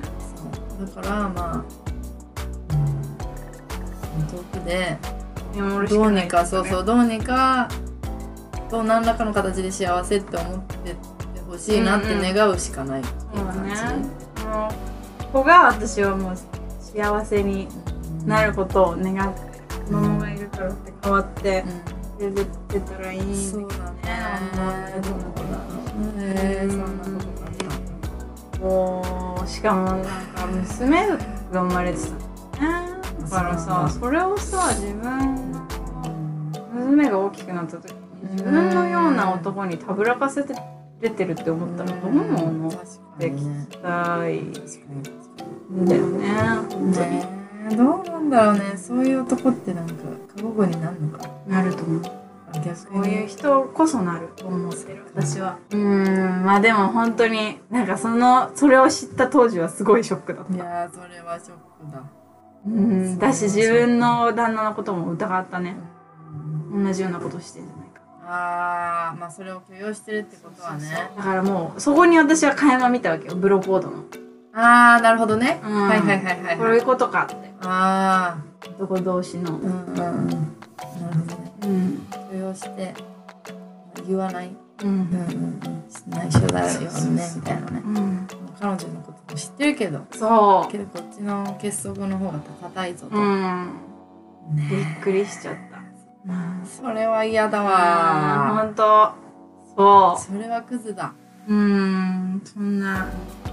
[0.81, 1.65] だからまあ、
[4.19, 4.99] うん、遠くで。
[5.89, 7.69] どうにかそうそうどうにか
[8.69, 10.97] と何らかの形で幸せって思ってて
[11.49, 13.09] ほしいなって願うしかないって
[13.39, 14.03] いう感
[14.45, 16.37] もうここが私はもう
[16.79, 17.69] 幸せに
[18.21, 19.41] じ、なることを願って
[19.87, 21.65] 子供がいるからって変わって
[22.19, 24.95] う連れてってたらいいん、そうだね。
[25.03, 25.77] どうだろ
[26.17, 27.16] うへえそんな
[28.59, 31.19] ことかこうしかもなんか娘が
[31.53, 32.97] 生まれてたのね。
[33.23, 35.67] だからさそれをさ自分
[36.75, 40.55] 娘が大きくなった時に自分のような男にたぶらかせて
[41.01, 42.73] 出てるって思ったらどう思っ
[43.19, 44.41] てきたい。
[45.73, 46.29] んだよね。
[46.93, 47.29] ね。
[47.71, 48.77] えどうなんだろうね。
[48.77, 49.95] そういう男ってなんか
[50.37, 51.29] 過保護になるのか。
[51.47, 52.03] なると思う。
[52.03, 52.26] 逆
[52.75, 55.59] そういう人こそなると思ってる私は。
[55.71, 60.55] うーんまあでも本当になんかそのそれを知った当時はすごいショックだった。
[60.55, 61.57] いやーそれはショッ
[61.87, 62.03] クだ。
[62.67, 65.77] うんだし自分の旦那のことも疑ったね。
[66.73, 68.01] 同じようなことしてんじゃないか。
[68.23, 71.11] あーまあそれを許容してるってことはね。
[71.17, 74.05] だからもうそこに私は垣間見たわけよブロコードの。
[74.55, 75.89] ああなるほどね、うん。
[75.89, 77.37] はいはいはいはいこういうことかって。
[77.63, 78.39] あ
[78.79, 79.51] 男同士の。
[79.51, 79.97] あうんうんうん。
[79.97, 80.21] なる
[81.19, 81.53] ほどね。
[81.63, 82.06] うん
[82.47, 82.95] 許容して
[84.07, 84.51] 言わない、
[84.83, 84.89] うん。
[84.89, 84.97] うん。
[84.97, 87.83] うんうん、内緒だよねみたいなね。
[87.85, 88.29] うん
[88.59, 93.67] 彼女のことも知ってるけどそけどこっちの結束の方が硬いぞと、ううん。
[94.55, 95.77] ねびっくりしちゃった。
[96.65, 100.17] それは嫌だあわ本当。
[100.17, 101.13] そそれはクズだ
[101.49, 103.07] ううんそんな。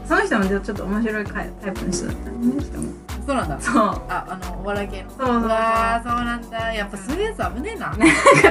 [0.06, 2.88] その人もちょっと面白いタイプの人だったねしかも。
[3.26, 3.62] そうなんだ。
[3.62, 3.76] そう。
[4.10, 5.10] ああのお笑い系の。
[5.12, 5.40] そうそうそう。
[5.40, 6.74] そうなんだ。
[6.74, 8.00] やっぱそういうやつ危ねえな、なん。
[8.00, 8.06] か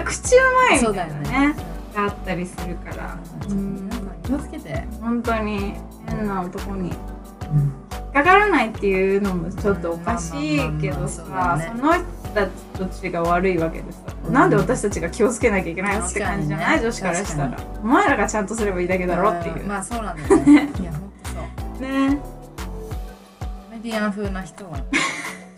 [0.07, 0.39] 口う
[0.71, 1.49] まいみそうだよたいなね。
[1.49, 1.55] ね
[1.95, 3.17] があったりするから。
[3.51, 3.89] うん
[4.25, 5.75] 気をつけて、本当に
[6.07, 6.91] 変な男に。
[6.91, 12.49] 引っかからないっていうのもちょっとおかしいけどさ、まあまあまあまあそうその人た
[12.87, 14.33] ちが悪いわけでさ、うん。
[14.33, 16.83] なんで私たちが気をつけなきゃいけないのって感じじゃない、ね。
[16.83, 17.51] 女子からしたら。
[17.51, 19.69] 確お前らがちゃんとすればいいだけだろっていう、ん。
[19.69, 20.37] まあそうなんだよ。
[20.37, 21.83] ね いやほんとそう。
[21.83, 22.19] ね。
[22.19, 24.79] コメディアン風な人は。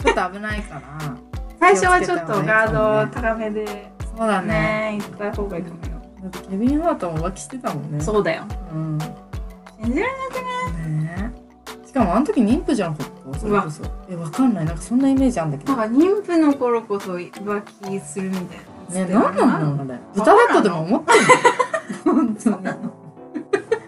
[0.05, 0.83] ちょっと危ないから。
[1.61, 3.91] 最初はちょっとガードを高めで。
[4.17, 4.49] そうだね。
[4.49, 8.01] ね行った方がいいかもよ、だってケビン・ハートも浮気してたもんね。
[8.01, 8.45] そうだよ。
[8.73, 8.99] うん。
[8.99, 9.07] ね
[9.83, 11.19] 信じられなえ。
[11.19, 11.24] し
[11.95, 13.39] かもあの時妊婦じゃなかった？
[13.39, 13.83] それこそ。
[14.11, 14.65] えわかんない。
[14.65, 15.77] なんかそんなイメージあんだけど。
[15.77, 21.19] なんか妊婦の頃こそ浮気するみたいなねなんなんだろうね豚だとでも思ってる
[22.05, 22.13] の？
[22.15, 22.63] 本当に。
[22.65, 22.91] なんか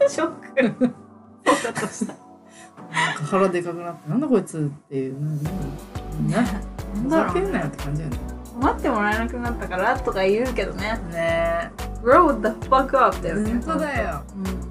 [0.09, 0.29] ショッ
[0.77, 0.95] ク。
[1.47, 2.15] そうだとした
[3.31, 5.17] 腹でかくなってなんだこいつっていう。
[5.21, 5.43] 何
[6.31, 6.45] 何
[7.05, 8.19] ふざけんなよって感じよね。
[8.59, 10.99] 困ってもらえなくなったからとか言うけどね。
[11.13, 11.71] ね。
[12.03, 13.51] Grow the fuck up だえよね。
[13.51, 14.23] 本当だよ。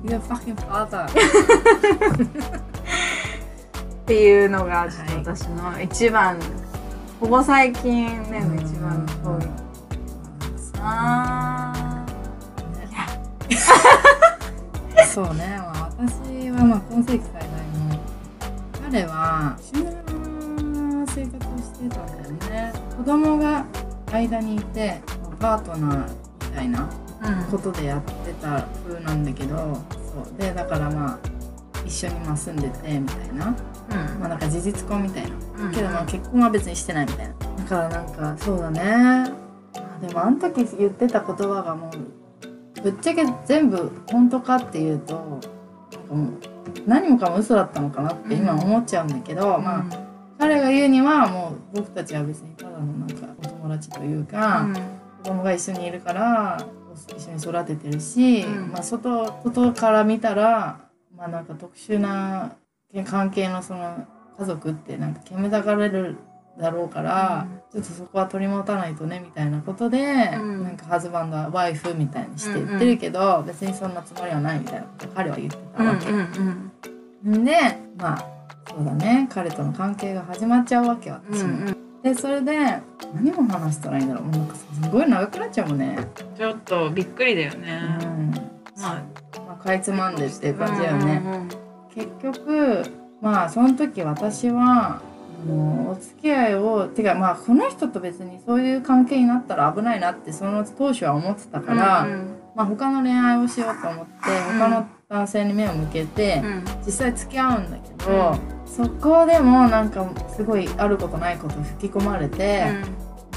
[0.04, 0.10] うん。
[0.10, 1.06] You're fucking father
[4.05, 6.37] っていうのがちょっと私の一番、
[7.19, 9.49] ここ最近ねの一番の衝撃
[10.79, 12.05] あ
[15.11, 17.99] そうね、まあ、私はまあ今世紀最大の
[18.83, 23.65] 彼は不思議な生活をしてたんだよね子供が
[24.11, 25.01] 間にいて
[25.39, 29.81] パートナーみたいなーことでやってた風なんだけど
[30.13, 30.39] そう。
[30.39, 31.19] でだからまあ
[31.83, 33.47] 一緒にまあ住んでてみたいな。
[33.47, 33.74] うん
[34.25, 35.29] まあなんか事実婚みたいな。
[35.65, 37.33] うんけどまあ結婚は別にしてないみたいな。
[37.33, 38.81] だからなんかそうだね。
[38.81, 41.91] まあでもあの時言ってた言葉がも
[42.77, 45.39] うぶっちゃけ全部本当かっていうとも
[46.11, 49.85] う何もかも嘘だったのかなって今思っちゃうんだけど、まあ
[50.38, 54.67] 彼が言うにはもう僕たちは別にただのなんかお友達というか、
[55.23, 56.57] 子供が一緒にいるから
[57.15, 60.79] 一緒に育ててるし、うんまあ、外外から見たら
[61.15, 62.55] まあなんか特殊な
[63.05, 64.05] 関係のその
[64.38, 66.17] 家族ってなんか煙たがれる
[66.58, 69.98] だろうから、ちょっとそこは取り持たないとねみたいなことで、
[70.36, 70.63] うん。
[70.63, 76.10] なんかハズバンドはワイフみたいにして言ってるけど、別にそんなつもりはないみたいなことを彼は言ってたわけ。
[76.10, 76.71] うん
[77.26, 77.52] うんで
[77.98, 78.26] まあ
[78.69, 79.28] そうだね。
[79.32, 81.67] 彼との関係が始まっちゃうわけうん私も。
[81.67, 82.56] うんでそれで
[83.15, 85.98] 何を話したらいいんだろうもうなんかすごい長くなっちゃうもんね。
[86.38, 88.32] ちょっとびっくりだようね、ん。
[88.78, 89.04] まあ
[89.48, 91.21] まあ、かいつまんでっていう感じだよね。
[91.26, 91.50] うんうん。
[91.95, 92.84] 結局
[93.25, 95.01] まあその時私は、
[95.45, 104.11] うのお付き合いをてかまあこの人と別にそういう関係になったら危ないなってその当初は思ってたから、うんまあ、他の恋愛をしようと思って
[104.57, 106.63] 他の男性に目を向けて、うん。
[106.85, 112.65] 実際付き合うんだけど、そこでもなんかすごいあることないこと吹き込まれて、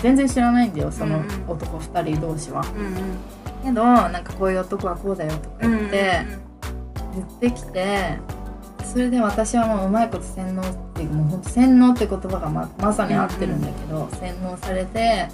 [0.02, 1.50] 全然知らないんだよそのうんうん。
[1.50, 2.62] 男2人同士は。
[2.74, 2.94] うんうん。
[3.64, 6.26] けどなんかこういう男はこうだよとかうん言って、
[7.14, 8.18] 言ってきて
[8.88, 15.28] それで私はもううまいこと洗脳っていうもうほんと洗脳って言葉がままさに合ってるんだけど、洗脳されて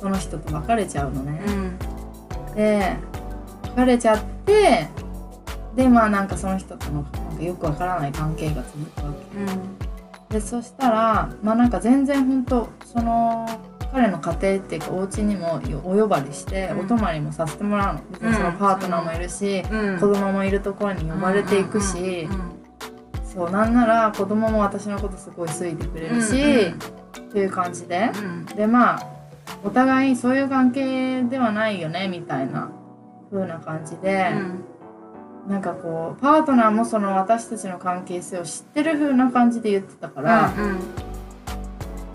[0.00, 1.40] その人と別れちゃうのね。
[1.46, 1.78] うん。
[2.56, 2.96] で
[3.76, 4.88] 別れちゃって
[5.76, 9.12] でまあなんかその人とのなんかよくわからない関係が続くわ
[10.28, 10.34] け。
[10.34, 13.46] でそしたらまあなんか全然本当その
[13.92, 16.80] 彼の家庭っていうかお家にもお呼ばれして、うん。
[16.80, 18.00] お泊まりもさせてもらうの。
[18.10, 20.00] 別にそのパートナーもいるし、うん。
[20.00, 22.55] 子供もいるところに呼ばれていくし、うん
[23.36, 26.78] そうなんなら子供も私のことすごい好いてくれるし、うん
[27.16, 28.46] っていう感じで、うん。
[28.46, 29.06] でまあ
[29.64, 32.70] お互いそういう関係ではないよねみたいな
[33.30, 34.30] 風な感じで、
[35.48, 40.78] なんかこうパートナーもその私たちの関係性を知ってる風な感じで言ってたから、うん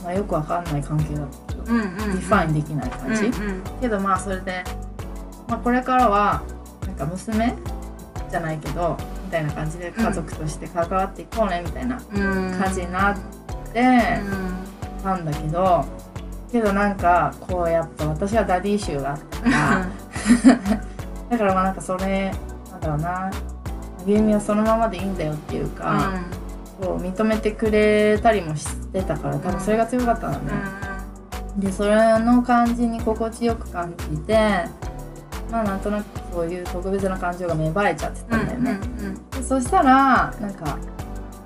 [0.03, 4.63] まあ、よくわかんない関係だったけど、うんうん define できない感じ、うんけどまあそれで、
[5.47, 6.41] まあ、これからは
[6.85, 7.55] なんか娘
[8.29, 12.59] じゃないけどみたいな感じで家族として関わっていこうねみたいなうん。
[12.59, 13.17] 感じになっ
[13.73, 14.19] て
[15.03, 15.85] たんだけど
[16.51, 19.87] けどなんかこうやっぱ私は daddy issue があったから
[21.31, 22.31] だからまあなんかそれ
[22.69, 23.31] なんだろうな
[24.05, 26.09] ゆうみはそのままでいいんだよっていうか、
[26.81, 30.59] こう認めてくれたりもしてたから多分それが強かったんだね、
[31.57, 34.65] でそれの感じに心地よく感じて
[35.51, 38.79] まあなんとなくそういう特別な感情が芽生えちゃってたんだよね、
[39.31, 40.77] でそしたらなんか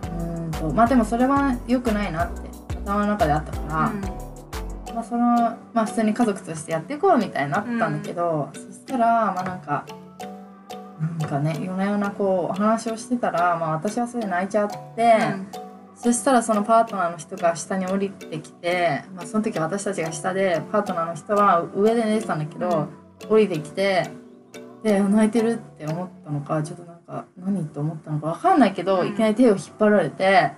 [0.03, 2.41] うーんとまあでもそれは良くないなって
[2.85, 9.85] 頭の中であったから、まあそのまあ普通に家族としてやっていこうみたいになったんだけど、そしたらまあなんか
[11.19, 15.17] なんかね夜な夜なこうお話をしてたら、まあ、私はそれで泣いちゃって、
[15.95, 22.39] そしたらそのパートナーの人が下に降りてきて、まあ、その時私たちが下でパートナーの人は上で寝てたん。
[22.39, 22.87] だけど、
[23.29, 24.09] 降りてきて
[24.83, 29.07] で泣いてるって思ったのかちょっとなんか何って思ったのか分かんないけど、うん。
[29.07, 30.51] いきなり手を引っ張られて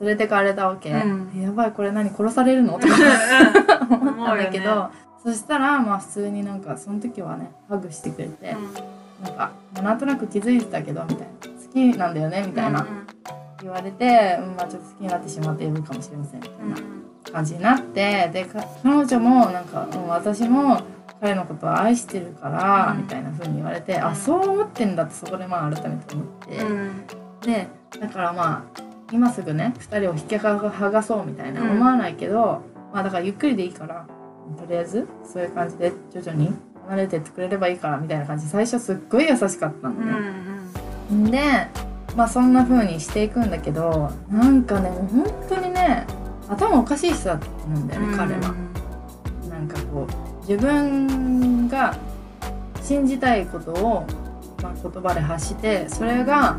[0.00, 1.32] 連れてかれたわけ、うん。
[1.36, 2.78] えやばいこれ何殺されるの？
[2.78, 2.94] とか
[3.90, 4.90] 思ったんだけど、思うよ
[5.24, 8.56] そしたらまあ普通になんかその時はねハグしてくれて、
[9.22, 9.50] なんか
[9.82, 11.24] なんとなく気づいてたけどみたいな。
[11.24, 12.86] 好きなんだよねみたいな。
[13.62, 16.76] 言われて、うんまあ、ちょっと好きになってしまっているかもしれませんみたいな
[17.32, 20.80] 感じになってでか彼女もなんか、うん私も
[21.20, 23.02] 彼のことを愛してるから、うん。
[23.02, 26.26] みたいな風に言われて、うんあそう思ってんだってそこでまあ改めて思っ
[27.40, 27.68] て、で
[28.00, 31.70] だからまあ今すぐね2人を引き剥がそうみたいなうん。
[31.72, 34.06] 思わないけど、まあだからゆっくりでいいから
[34.58, 36.52] とりあえずそういう感じで徐々に
[36.88, 41.30] 離れてってくれればいいからみたいな感じで最初すっごい優しかったのね。
[41.30, 41.68] で
[42.16, 46.06] まあそんな風にしていくんだけどなんかねもう本当にね
[46.48, 48.54] 頭おかしい人だと思うんだよね、彼は。
[49.48, 51.96] なんかこう自分が
[52.82, 54.06] 信じたいことを、
[54.62, 56.58] まあ、言葉で発してそれが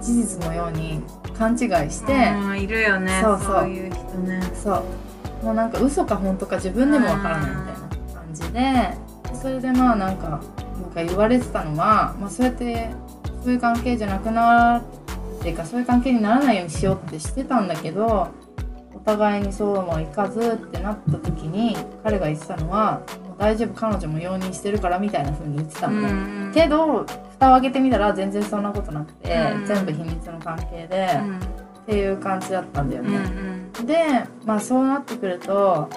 [0.00, 1.02] 事実のように
[1.36, 2.12] 勘違いして、
[2.60, 3.54] いるよねそうそう。
[3.60, 4.40] そういう人ね。
[4.54, 4.84] そう。
[5.42, 7.78] もうなんか嘘か本当か自分でもわからないみたいな
[8.14, 10.40] 感じでそれでまあなんかなん
[10.90, 12.90] か言われてたのは、まあ、そうやって
[13.44, 18.28] そういう関係じゃなくなっていうかそういう関係にならないようにしようってしてたんだけどお
[19.08, 26.52] 互いにそうもいかずってなった時に彼が言ってたのは「もう大丈夫彼女も容認してるから」みたいな風に言ってたのね。
[26.52, 31.08] けど蓋を開けてみたら全然そんなことなくて、うん全部秘密の関係で、
[31.82, 33.18] っていう感じだったんだよね。
[33.84, 35.88] でまあそうなってくると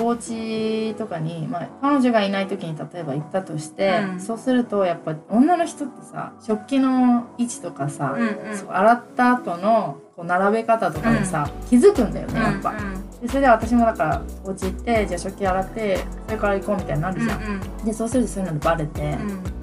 [0.00, 4.20] お家とかに、まあ、彼女がいない時に例えば行ったとして、うん。
[4.20, 8.16] そうするとやっぱ女の人ってさ食器の位置とかさ、
[8.54, 12.74] そう洗った後のこう並べ方とかでさ、気づくんだよねやっぱ。
[13.20, 17.84] でそれで私もだからお家行ってじゃあ食器洗ってそれから行こうみたいになるじゃん。
[17.84, 19.18] でそうするとそういうのでバレて、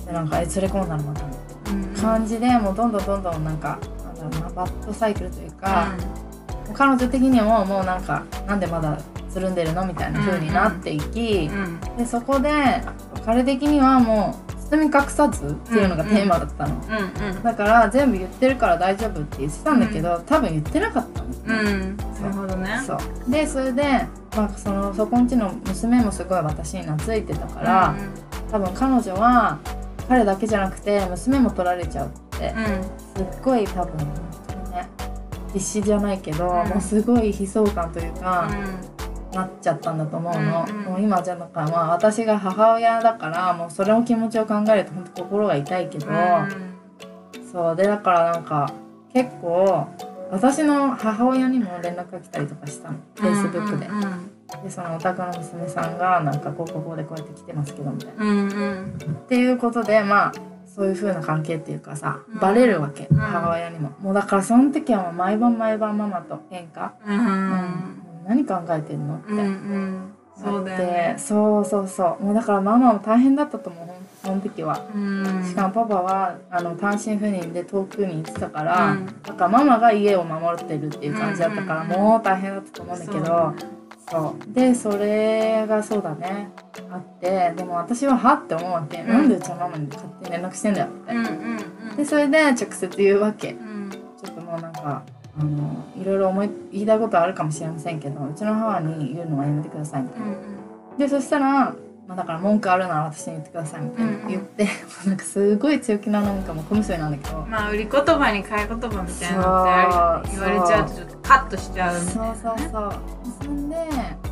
[0.06, 5.94] でなんかあいつ連れ込んだのまたみたいな感じでもうどんどんどんどんなんかなんだろうなバッドサイクルというか。
[6.72, 8.96] 彼女的にももうなんかなんでまだ
[9.30, 9.86] つるんでるの？
[9.86, 11.50] みたいな風になっていき、
[11.98, 12.82] でそこで
[13.26, 16.82] 彼的にはもう包み隠さずっていうのがテーマだったの、
[17.44, 21.98] だから全部言ってるから大丈夫って言ってたんだけど、多分言ってなかったの、うん。
[21.98, 22.80] なるほどね。
[22.86, 23.32] そう。
[23.32, 23.84] でそれで、
[24.36, 27.96] まあ、そのそこんちの娘もすごい私に懐いてたから、
[28.52, 29.58] 多分彼女は
[30.08, 32.54] 彼だけじゃなくて娘も取られちゃうって、
[33.16, 33.98] すっごい多分
[34.72, 34.88] ね
[35.54, 36.70] 必死じゃないけど、うん。
[36.70, 38.48] もうすごい悲壮感というか、
[39.34, 40.84] なっちゃったんだと思うの、うんうん。
[40.86, 46.08] もう今じゃなんかまあ私が母親だからもうそれの気持ちを考えると本当心が痛いけど、
[47.52, 47.76] そう。
[47.76, 48.72] でだからなんか
[49.14, 49.88] 結構
[50.32, 52.98] 私の母親にも連絡が来たりとかしたの。
[53.16, 54.32] Facebook で、うんうん
[54.64, 58.26] でそのお宅の娘さんがなんかこうこうこうでこうやって来てますけどみたいな。
[58.26, 58.86] うんうん。
[59.24, 60.32] っていうことでまあ
[60.66, 62.40] そういう風な関係っていうかさうん。
[62.40, 63.18] バレるわけ、うん。
[63.18, 63.92] 母親にも。
[64.00, 67.20] もうだからその時はもう毎晩毎晩ママと喧嘩、うん。
[67.20, 69.16] うん何考えてんの？
[69.16, 69.32] って。
[69.32, 70.14] うんうん。
[70.42, 71.16] そうだよでね。
[71.18, 72.24] そうそうそう。
[72.24, 73.88] もうだからママも大変だったと思う。
[74.26, 75.44] その時は、うん。
[75.44, 79.06] しかもパパはあの単身赴任で遠くに行ってたから、うん。
[79.24, 81.96] だからママが家を守ってるっていう感じだったから、うんうん。
[81.96, 83.54] うんもう大変だったと思うんだけど、
[84.10, 84.54] そう。
[84.54, 86.52] でそれがそうだね。
[86.92, 89.08] あってでも私ははって思うわけ、ん。
[89.08, 91.26] なんでうちのママに勝手に連絡してんだよって、うんうん
[91.90, 91.96] うん。
[91.98, 93.52] でそれで直接言うわけ。
[93.52, 93.90] うん。
[93.92, 95.04] ちょっともうなんか
[95.40, 100.28] あのいろいろ思い言いたいことはあるかもしれませんけどうちの母に言うのはやめてくださいみたいな。
[100.98, 101.76] でそしたら、ま
[102.10, 104.12] あ、だから文句あるなら私に言ってくださいみたいな。
[104.12, 104.28] うんうん。
[104.28, 104.68] 言って、
[105.06, 109.38] なんかすごい強気ななんかもう小娘なんだけど、まあ売り言葉に買い言葉みたいな
[110.18, 112.94] のって言われちゃうとちょっとカッとしちゃうみたいそうなそうそう
[113.46, 113.76] そんで、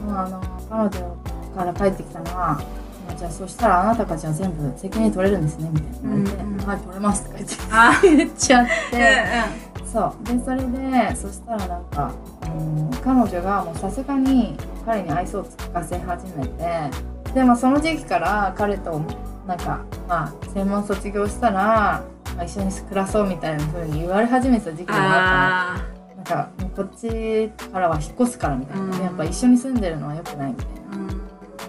[0.05, 1.17] まあ、あの彼女
[1.55, 2.61] から帰ってきたのは
[3.17, 6.65] 「じゃあそしたらあなたがじゃあ全部責任取れるんですね」みたいな言われて「うんうん。
[6.67, 10.23] はい取れます」とか言ってあ 言っちゃっうんてそう。
[10.25, 14.55] でそれでそしたらなんか、あの彼女がもうさすがに
[14.85, 16.89] 彼に愛想をつかせ始めて
[17.33, 19.01] でまあその時期から彼と
[19.47, 22.03] なんかまあ専門卒業したら、
[22.35, 25.81] まあ、一緒に暮らそうみたいな風に言われ始めた時期うんがあったの。
[25.81, 29.01] あなんかもうこっちからは引っ越すからみたいな、うん。
[29.01, 31.07] やっぱ一緒に住んでるのは良くないみたいーうん。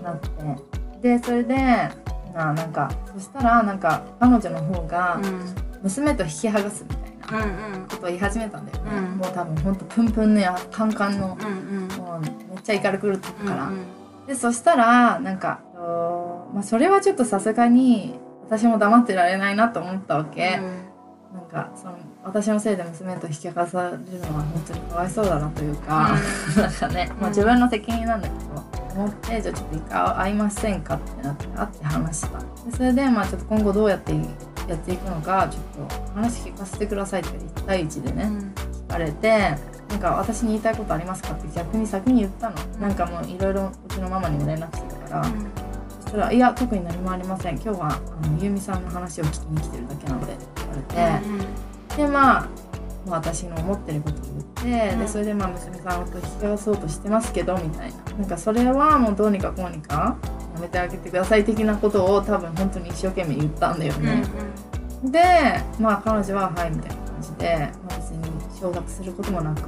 [0.02, 1.16] ななって。
[1.16, 1.56] でそれで
[2.34, 5.18] ななんかそしたらなんか彼女の方が
[5.82, 7.02] 娘と引き剥がすみたいな。
[7.02, 7.07] うんうん
[7.88, 11.36] ことを言い始めたんだよね、うんもう多分ほんとプンプンのやカンカンの。
[11.40, 11.88] うんうん。
[11.96, 13.86] もうめっちゃ怒り狂ってるから、うん
[14.28, 18.14] でそしたらなんか、とまあ、それはちょっとさすがに
[18.44, 20.60] 私も黙ってられないなと思ったわけ、
[21.32, 26.14] なんかその私のせいで娘と引き剥がされるのは本当にかわいそうだなというか、
[26.58, 32.38] なんかね、まあ、自分の責任なんだけど、思ってじゃあちょっと一回会いませんかってなって会って話した。
[32.38, 34.12] でそれでまあちょっと今後どうやって
[34.68, 38.38] やっていくのかちょっと話聞かせてくださいって1対1でね、うん。
[38.88, 39.56] 聞かれて
[39.88, 41.32] なんか私に言いたいことありますか？
[41.32, 45.24] って逆に先に言ったの、なんかもういろいろうちのママにも連絡してたから、
[46.00, 47.54] そしたら「いや特に何もありません。
[47.54, 50.82] 今日はあのゆうみさんの話を聞きに来てるだけなので」って言われ
[51.90, 52.48] て、でまあ
[53.08, 54.98] まあ私の思ってることを言って、うん。
[55.00, 57.96] でそれでまあ娘さんと引き合わそうとしてますけどみたいな。
[58.18, 60.16] なんかそれはもうどうにかこうにか
[60.54, 64.22] やめてあげてください的なことを多分本当に一生懸命言ったんだようんね。
[65.04, 65.20] で
[65.80, 69.60] まあ彼女は「はい」みたいな感じで、まあ、別に承諾することもなく、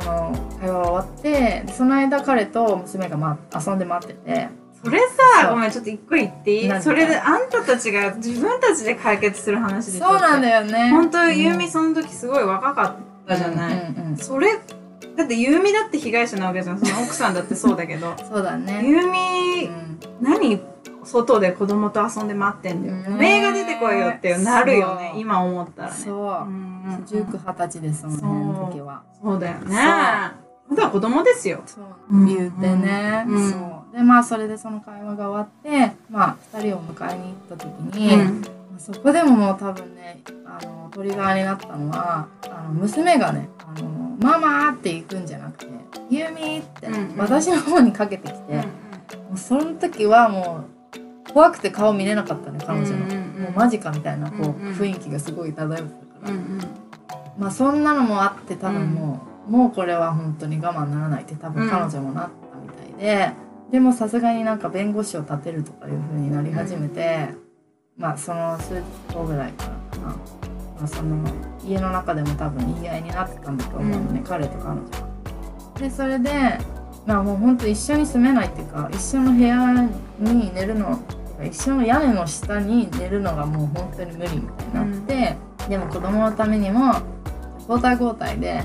[0.00, 4.48] その会話は終わってでその間彼と娘が、まあ、遊んで待ってて
[4.84, 4.98] それ
[5.40, 10.08] さごめんちょっと一個言ってい何いそれであんたたちが自分たちで解決する話でしょ？
[10.08, 10.90] そうなんだよね。
[10.90, 14.58] 本当うんゆうみその時すごい若かったじゃない、うんうんうんそれ
[15.16, 16.78] だってゆうみだって被害者なわけじゃん。
[16.78, 18.16] その奥さんだってそうだけど。
[18.28, 19.98] そうだね、ゆううみん。
[20.22, 20.60] 何？
[21.04, 25.12] 外で子供と遊んで待ってんだよ、うんおめえが出てこいよってなるよね。
[25.16, 25.94] 今思ったらね。
[25.96, 27.04] そう、うんうんうん。
[27.04, 29.02] 19、20歳ですもんね、その時は。
[29.22, 29.38] そう。
[29.40, 29.76] だよね
[30.74, 31.62] そうあんたは子供ですよ。
[31.66, 31.84] そう。
[32.10, 32.26] うん。
[32.26, 33.50] 言うてね、うん。
[33.50, 33.56] そ
[33.92, 33.96] う。
[33.96, 38.42] で、まあ、それでその会話が終わって、まあ、二人を迎えに行った時に、うん。
[38.78, 43.88] そこでももう多分ね、あの、トリガーになったのは、あの、娘がね、あの、
[44.20, 45.66] ママーって行くんじゃなくて、
[46.10, 48.64] ユーミーって、うん私の方にかけてきて、も
[49.34, 50.64] うその時はも
[51.28, 52.96] う、怖くて顔見れなかったね、彼女の。
[52.96, 53.42] うんうんうん。
[53.44, 54.74] もうマジかみたいな、こう、うんうん。
[54.74, 56.30] 雰囲気がすごい漂ってたから。
[56.30, 56.60] うんうん。
[57.38, 63.32] まあそんなのもあって多分もう、もうこれは本当に我慢ならないって多分彼女もなったみたいで、
[63.70, 67.28] でもさすがになんか弁護士を立てるとかいう風になり始めて、
[67.96, 68.74] まあその数
[69.08, 70.16] 日後ぐらいからかな、ま
[70.84, 71.24] あ、その
[71.64, 74.24] 家の中でも多分言い合いになってたんだと思うのね、うん。
[74.24, 74.80] 彼と彼女。
[74.80, 75.78] は。
[75.78, 76.58] でそれで
[77.06, 79.88] まあもう本当一緒に住めないっていうか一緒の部屋
[80.20, 81.00] に寝るの
[81.44, 85.36] 一緒の屋根の下に寝るのがもう本当に無理みたいになって、
[85.68, 86.94] でも子供のためにも
[87.68, 88.62] 交代交代で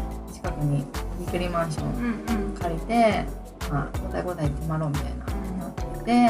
[0.47, 0.85] 近くに
[1.19, 2.57] ビクリマンションうんうん。
[2.57, 3.25] 借りて、
[3.69, 5.25] まあ、交代交代で泊まろうみたいな
[5.57, 6.29] なってて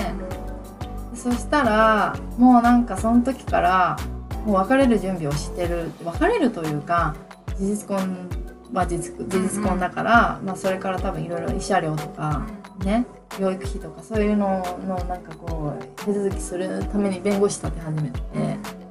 [1.13, 3.97] そしたらもうなんかその時から
[4.45, 7.15] もう別れる準備をしてる別れるというか
[7.57, 8.29] 事実婚
[8.73, 12.45] は事実事実婚だから、まあ、それから多分いろいろ慰謝料とか
[12.83, 13.05] ね
[13.39, 18.19] 養育費とかそういうののなんかこう手続きするために弁護士立て始めて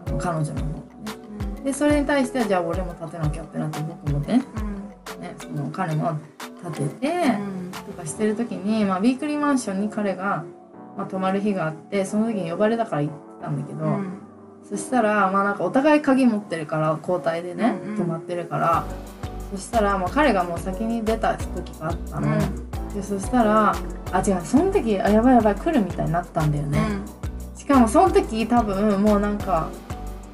[0.06, 1.62] あの彼女の方がね。
[1.64, 4.42] でそれに対してじゃあ俺も立てなきゃってなって僕もね
[5.72, 6.18] 彼も
[6.64, 7.38] 立てて、
[7.86, 10.44] とかしてる時に、まあ、ウィークリーマンションに彼が、
[10.96, 14.18] まあ、泊まる日があってその時に呼ばれたから行ってたんだけど、うん。
[14.68, 17.96] そしたらまあなんかお互い鍵持ってるから交代でね、うんうん。
[17.98, 18.84] 泊まってるから
[19.52, 22.36] そしたらもう彼がもう先に出た時があったの、
[22.92, 23.76] でそしたら
[24.10, 26.80] あ違うその時あやばいやばい来るみたいになったんだよね、
[27.54, 29.68] しかもその時多分もうなんか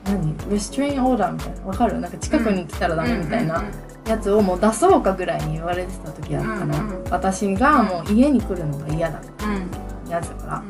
[0.04, 1.66] 何？restrain order みたいな？
[1.66, 2.00] わかる？
[2.00, 3.62] なんか近くに来たらダメみたいな
[4.06, 7.10] やつをもう出そうかぐらいに言われてた時だったの、うんうん。
[7.10, 9.58] 私がもう家に来るのが嫌だみたうんい
[10.10, 10.62] なやつだから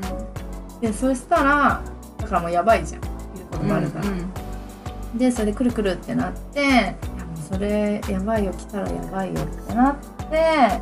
[0.80, 1.82] でそしたら
[2.18, 3.02] だからもうやばいじゃん。
[3.02, 3.10] いる
[3.50, 4.04] ことがあるから、
[5.16, 9.96] でそれで来る来るってなっていやもうそれやばいよ来たらやばいよってなっ
[10.30, 10.80] て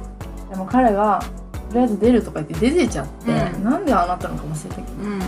[0.50, 1.22] でも彼が
[1.70, 3.64] とりあえず出るとか言って出てちゃって、うん。
[3.64, 5.20] なんでああなったのかもしれないけど、うん。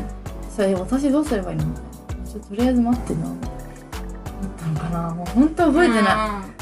[0.51, 1.67] それ私どうすればいいの？
[1.67, 1.85] みたい
[2.19, 3.29] なちょっととりあえず待ってな。
[3.31, 3.53] みたいな
[4.43, 5.15] 思ったのかな？
[5.15, 6.62] もう本当覚えてない、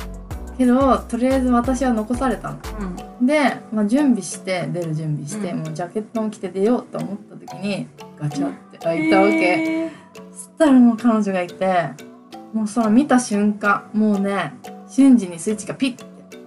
[0.60, 2.58] けどとりあえず私は残されたの。
[3.18, 3.26] うん。
[3.26, 5.58] で、まあ、準備して出る準備して、うん。
[5.60, 7.86] もうジャケットも着て出ようと思った時に
[8.18, 9.90] ガチャって開いたわけ、へー
[10.34, 11.88] そしたらもう彼女がいて
[12.52, 14.52] もうその見た瞬間もうね
[14.86, 16.04] 瞬時にスイッチがピッて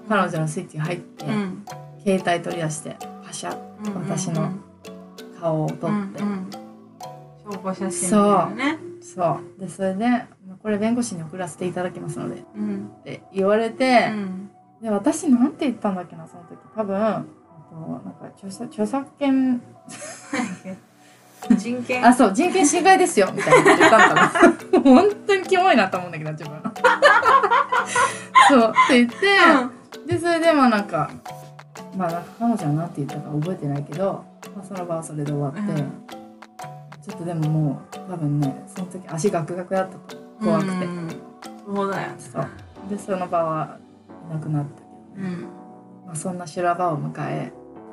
[0.07, 1.65] 彼女のスイッチが入って、うん。
[2.05, 2.95] 携帯取り出して
[3.25, 3.57] パシャッ
[4.07, 4.51] 私の
[5.39, 6.49] 顔を撮って、うんうん。
[7.51, 8.77] 証拠写真みたいなね。
[9.01, 9.59] そう。
[9.59, 10.23] でそれでまあ
[10.63, 12.35] これ弁護士に送らせていただきますので。
[12.41, 12.91] っうん。
[13.03, 14.49] て言われて、うん。
[14.81, 16.57] で私なんて言ったんだっけなその時。
[16.75, 19.61] 多分なんか著作著作権。
[21.57, 22.05] 人権。
[22.05, 24.31] あそう人権侵害ですよみたいな言ったのかな。
[24.81, 26.53] 本当にキモいなと思うんだけど自分
[28.47, 31.09] そうって言って、でそれでまあなんか
[31.97, 34.23] まあ彼女はなんて言ったか覚えてないけど、
[34.55, 35.67] まあ、その場はそれで終わって、うん。
[37.01, 41.09] ちょっとでももう多分ねその時足ガクガクだったと怖くて、うん。
[41.65, 42.47] そうだよそう
[42.89, 43.79] でその場は
[44.29, 44.81] いなくなった
[45.15, 45.41] けど、うん。
[46.05, 47.51] まあ、そんな修羅場を迎え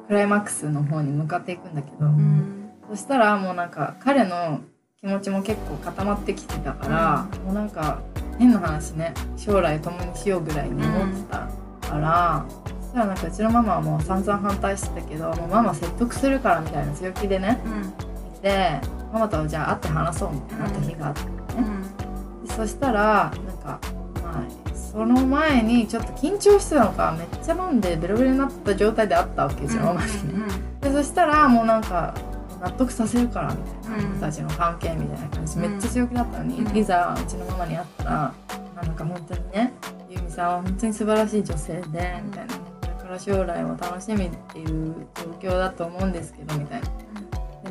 [0.09, 2.71] クライマックスの方に向かっていくんだけど、うん。
[2.91, 4.61] そしたらもうなんか彼の
[5.01, 8.03] 気持ちも結構固まってきてたから、もうなんか
[8.39, 11.49] 変な話ね将来共にしようぐらいに思ってた
[11.89, 12.45] から、
[12.81, 18.37] そしたらなんかうちのママはもう散々反対してたけどもうママ説得するからみたいな強気でねうん。
[18.37, 18.81] いて
[19.13, 21.21] ママとじゃあ会って話そうみたいになった日があって、
[21.57, 21.83] うん。
[21.83, 22.10] で
[22.57, 23.81] そしたらなんか
[24.23, 30.47] まあその前にちょっと緊張してたのかめっちゃ飲んでベロベロになった状態であったわけですよ、ママにね。
[30.81, 32.15] でそしたらもうなんか
[32.61, 34.11] 納得させるからみたいな、うん。
[34.11, 35.57] 僕たちの関係みたいな感じ。
[35.57, 35.71] うん。
[35.71, 36.77] めっちゃ強気だったのに、うん。
[36.77, 38.35] いざうちのママに会ったら
[38.75, 39.73] なんか本当にね
[40.09, 42.55] ゆみさんは本当に素晴らしい女性でみたいな。
[42.55, 44.95] これから将来も楽しみっていう
[45.41, 46.89] 状況だと思うんですけどみたいな。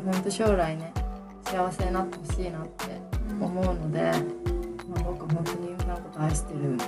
[0.12, 0.92] 本当将来ね
[1.44, 3.00] 幸せになってほしいなって
[3.40, 4.12] 思うので、ま
[4.96, 6.84] あ、僕本当にゆみさんのこと愛してるんで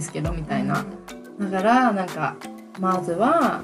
[0.00, 0.84] すけどみたいな。
[1.40, 2.36] だからなんか
[2.78, 3.62] まずは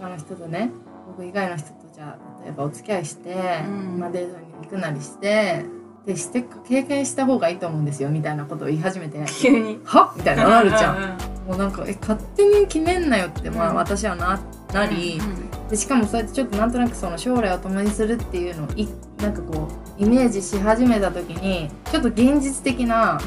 [0.00, 0.70] 他の人とね
[1.06, 3.98] 僕以外の人とじゃあ例えばお付き合いして、うん。
[3.98, 5.64] まあ、デートに行くなりして
[6.06, 9.22] でして経験した方がいいと思うんですよみたいなことを言い始めて。
[9.40, 9.80] 急に。
[9.84, 10.12] は？
[10.16, 10.96] みたいななるじゃん。
[10.96, 10.98] ん
[11.46, 13.76] もうなんかえ勝手に決めんなよって、まあ、うん。
[13.76, 14.40] 私はな
[14.72, 15.20] なり、
[15.68, 18.88] でしかもそうやってちょっとなんとなくその将来を共にするっていうのをい
[19.20, 23.20] なんかこうイメージし始めた時にちょっと現実的な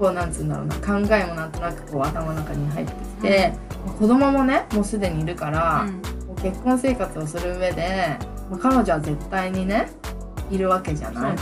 [0.00, 3.52] こうなんつうんだろうな考えもなんとなくこう頭の中に入ってきて、
[4.00, 5.84] 子供もねもうすでにいるから、
[6.26, 8.16] もう結婚生活をする上で、
[8.50, 9.90] まあ、彼女は絶対にね
[10.50, 11.36] いるわけじゃない。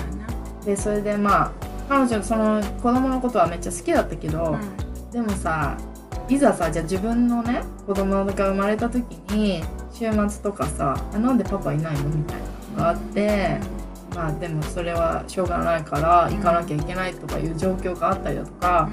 [0.66, 1.52] でそれでまあ
[1.88, 4.58] 彼女その子供のことはめっちゃ好きだったけど、
[5.10, 5.78] でもさ
[6.28, 9.02] いざさじゃあ自分のね子供が生まれた時
[9.32, 13.85] に週末とかさ「あなんでパパいないの?」みたいなのがあって。
[14.16, 18.88] まあでもそれはしょうがないから行かなきゃいけないとかいう状況があったりだとか、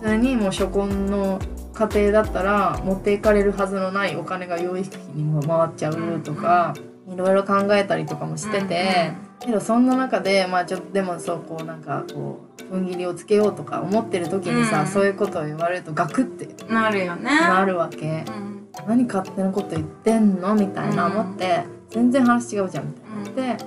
[0.00, 1.40] それにもう初婚の
[1.74, 6.74] 家庭だったら持っていかれるはずのないお金が養育費にも回っちゃうとか、
[7.12, 14.86] いろいろ考えたりとかもしてて、けどそんな中でまあちょっとでもそうこうなんかこう踏ん切りをつけようとか思ってる時にさ、うん。
[14.86, 17.24] そういうことを言われるとガクってなるよね。
[17.24, 18.24] なるわけ。
[18.28, 18.68] うん。
[18.86, 20.54] 何勝手なこと言ってんの？
[20.54, 22.88] みたいなうん思って、全然話違うじゃん。
[22.88, 22.94] み
[23.30, 23.56] たいな。
[23.56, 23.64] で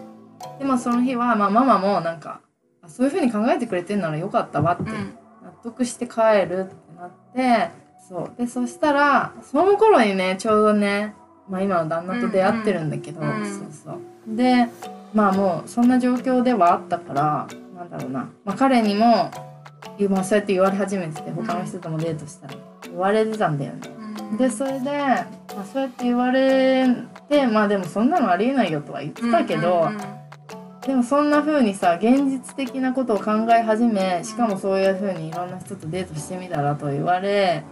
[0.60, 2.42] でもその日は、まあ、ママもなんか
[2.82, 7.72] あそういうふうに考えてくれてんならよかったわって納得して帰るってなって
[8.08, 8.32] そう。
[8.38, 11.16] でそしたらその頃にねちょうどね、
[11.50, 13.42] まあ、今の旦那と出会ってるんだけど、うん。
[13.42, 14.36] うんそうそう。
[14.36, 14.68] で
[15.14, 19.32] まあもうそんな状況ではあったからなんだろうな、まあ、彼にも、
[20.10, 23.82] まあ、そうやって言われ始めてて他の人ともデートしたら言われてたんだよね。
[24.38, 26.86] でそれで、まあ、そうやって言われ
[27.28, 29.89] てまあでもそんなのありえないよとは言ってたけど、
[30.86, 37.64] でもそんな風にさ現実的なことを考え始めしかもそういう風にいろんな人とデートしてみたらと言われ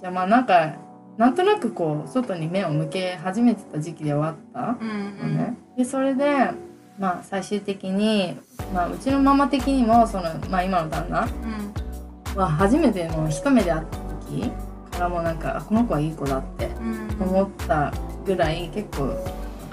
[0.00, 0.74] じゃあまあなんか
[1.16, 5.56] なんとなくこう外に目を向け始めてた時期ではあったうんのね。
[5.76, 6.50] でそれで
[6.98, 8.36] まあ最終的に、
[8.74, 11.28] まあ、うちのママ的にもその、まあ、今の旦那
[12.34, 14.50] うんは初めての一目で会った時
[14.92, 17.92] からもうなんかあこの子はいい子だってうん思った
[18.24, 19.16] ぐらい結構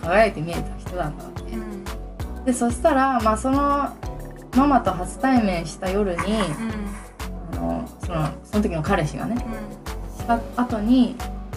[0.02, 1.65] 輝いて見えた人だったわけ。
[2.46, 3.90] うんでそしたら、まあ、その
[4.56, 6.22] ママと初対面した夜に
[7.54, 9.36] あのそのその時の彼氏がね
[10.18, 11.16] した後に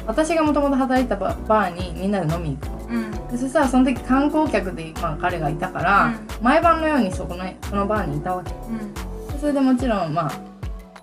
[0.08, 2.86] 私がもともと働いたババーにみんなで飲みに行くの。
[2.88, 3.10] うん。
[3.28, 8.50] でそしたらその時観光客で、まあ、彼がいたから、毎晩のようにそこのそのバーにいたわけ。
[8.52, 8.94] うん。
[8.94, 10.30] でそれでもちろんまあ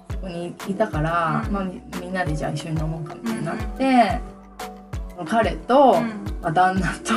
[0.09, 1.53] そこにいたから、うん。
[1.53, 4.21] まあ、みみんなでじゃあ一緒に飲もうかみたいになって、
[5.11, 6.01] その彼と、
[6.41, 7.13] まあ、旦那と、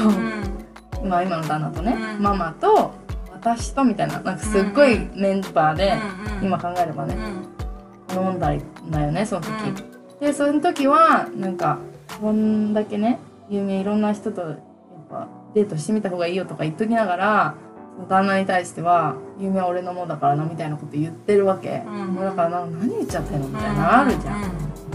[1.05, 2.23] まあ、今の旦那とね、うん。
[2.23, 2.93] ママと
[3.33, 5.95] 私とみたいななんかすっごいメンバーで、
[6.43, 7.17] 今考えればね、
[8.15, 9.85] 飲んだんだよねその時、
[10.21, 11.79] でその時はなんか
[12.21, 13.19] こんだけね
[13.49, 14.59] 有名いろんな人とやっ
[15.09, 17.55] ぱデートしてみた方がいいよとか言っときながら
[18.09, 22.07] 旦那に対しては「有名は俺のもんだからな」みたいなこと言ってるわけ、うん。
[22.09, 24.43] もうだからなんか何言っちゃってんのみたいな、あるじゃん、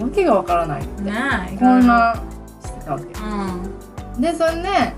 [0.03, 1.13] わけがわからないって、ね
[1.53, 2.15] えこんな
[2.61, 3.05] してたわけ。
[3.05, 4.21] うん。
[4.21, 4.93] でそれで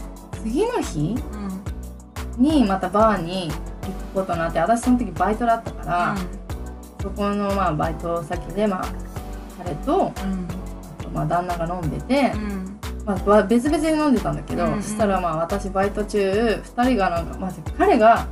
[0.46, 1.16] 次の日
[2.38, 6.16] にまたバーに行くことになって私その時バイトだったから、
[7.02, 8.86] そこのまあバイト先でまあ
[9.58, 10.12] 彼と、
[11.14, 12.34] まあ、旦那が飲んでて、
[13.06, 14.84] まあば、別々に飲んでたんだけど、うんうん。
[14.84, 18.28] そしたらまあ私バイト中2人がなんか、まあ、彼が、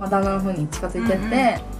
[0.00, 1.78] まあ、旦那の方に近づいてって、うんうん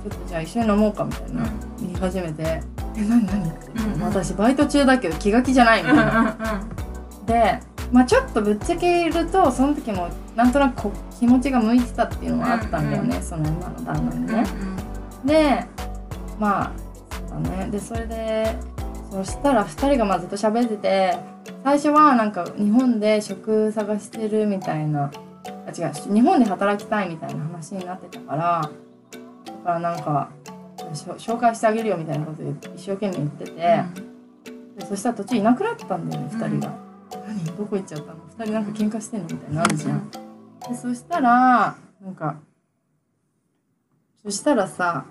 [0.00, 1.44] ちょっとじゃあ一緒に飲もうかみたいな、
[1.78, 2.42] 言い始めて
[2.96, 4.00] 「え何何?」って、うんうん。
[4.00, 6.36] 私バイト中だけど気が気じゃないみたいな。
[7.26, 7.60] で、
[7.92, 14.44] まあ、ちょっとぶっちゃけるとその時もなんとなくこ気持ちが向いてたっていうのはあったんだよね、うんその今の旦那にね。
[15.24, 15.66] で
[16.38, 16.72] まあ
[17.28, 18.56] そうだねでそれで
[19.10, 21.18] そしたら2人がまあずっと喋ってて
[21.64, 25.10] 最初はなんか日本で職探してるみたいな
[25.66, 28.70] あ違う日本で働きたいみたいな話になってたから
[29.44, 30.30] だからなんか
[30.94, 36.89] 紹介してあげるよみたいなことで一生懸命言ってて、でそしたら途中いなくなったんだよね2人が。
[37.18, 37.44] 何？
[37.44, 39.26] どこ行っちゃったの？2人なんか喧嘩してんの？
[39.26, 40.10] みたいになるじゃん。
[40.10, 40.18] で
[40.74, 42.36] そしたらなんか
[44.22, 45.06] そしたらさ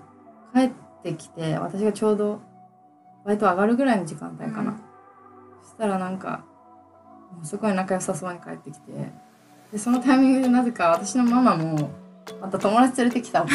[0.54, 0.70] 帰っ
[1.02, 2.40] てきて私がちょうど
[3.24, 4.80] バイト上がるぐらいの時間帯かな、
[5.62, 6.44] そしたらなんか
[7.32, 8.92] もうすごい仲良さそうに帰ってきて
[9.72, 11.90] でそのタイミングでなぜか私のママも
[12.40, 13.52] また友達連れてきたわけ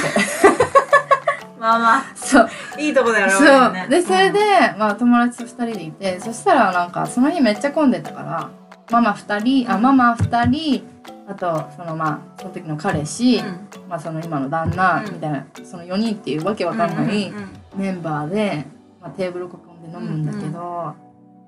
[1.65, 2.03] まあまあ。
[2.15, 2.49] そう。
[2.79, 3.89] いいとこだよそう。
[3.89, 4.39] でそれで、
[4.77, 8.49] まあ、友達と2人でいてそしたらなんかその日めっちゃ混んでたから
[8.91, 10.83] ママ2人あママ2人
[11.27, 13.41] あとそのまあその時の彼氏、
[13.89, 15.13] まあ、その今の旦那うん。
[15.13, 17.33] みたいな、その4人っていうわけわかんない
[17.75, 18.65] メンバーで、
[19.01, 20.93] まあ、テーブル囲んで飲むんだけど、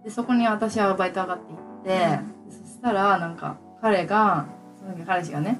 [0.03, 4.47] でそこに私はバイト上がっていって、でそしたらなんか彼が
[4.80, 5.59] その時彼氏がね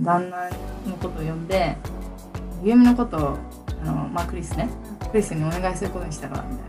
[0.00, 0.50] 旦那
[0.84, 1.76] のことを呼んで
[2.64, 3.38] ゆうみのこと
[3.88, 4.68] の、まあ、クリスね。
[5.10, 6.68] クリスにお願いすることにしたからみたい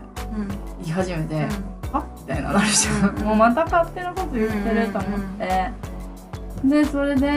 [0.78, 1.34] 言い始めて
[1.92, 3.24] 「はみたいななるじゃん、うん。
[3.26, 5.70] もうまた勝手なこと言ってると思って、
[6.64, 7.30] でそれで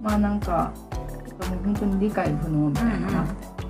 [0.00, 0.70] まあなんか
[1.50, 3.12] もう本当に理解不能みたいななって、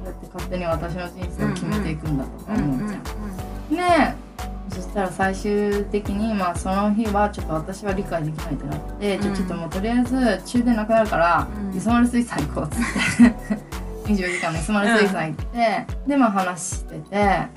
[0.05, 4.11] やって勝手に私の人生を決めていくんだとか思うじゃん。
[4.11, 4.23] で
[4.69, 11.77] そしたら最終的にまあその日はちょっと私は理解できないってなって、じゃあちょっともうとりあえず終電なくなるから、うん。
[11.77, 13.72] 磯丸水産行こうっつって
[14.15, 17.49] 24時間の磯丸水産行って、でまあ話してて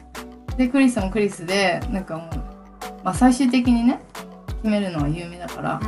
[0.58, 2.30] でクリスもクリスでなんかもう、
[3.04, 4.00] まあ、最終的にね
[4.64, 5.82] 決めるのは有名だから、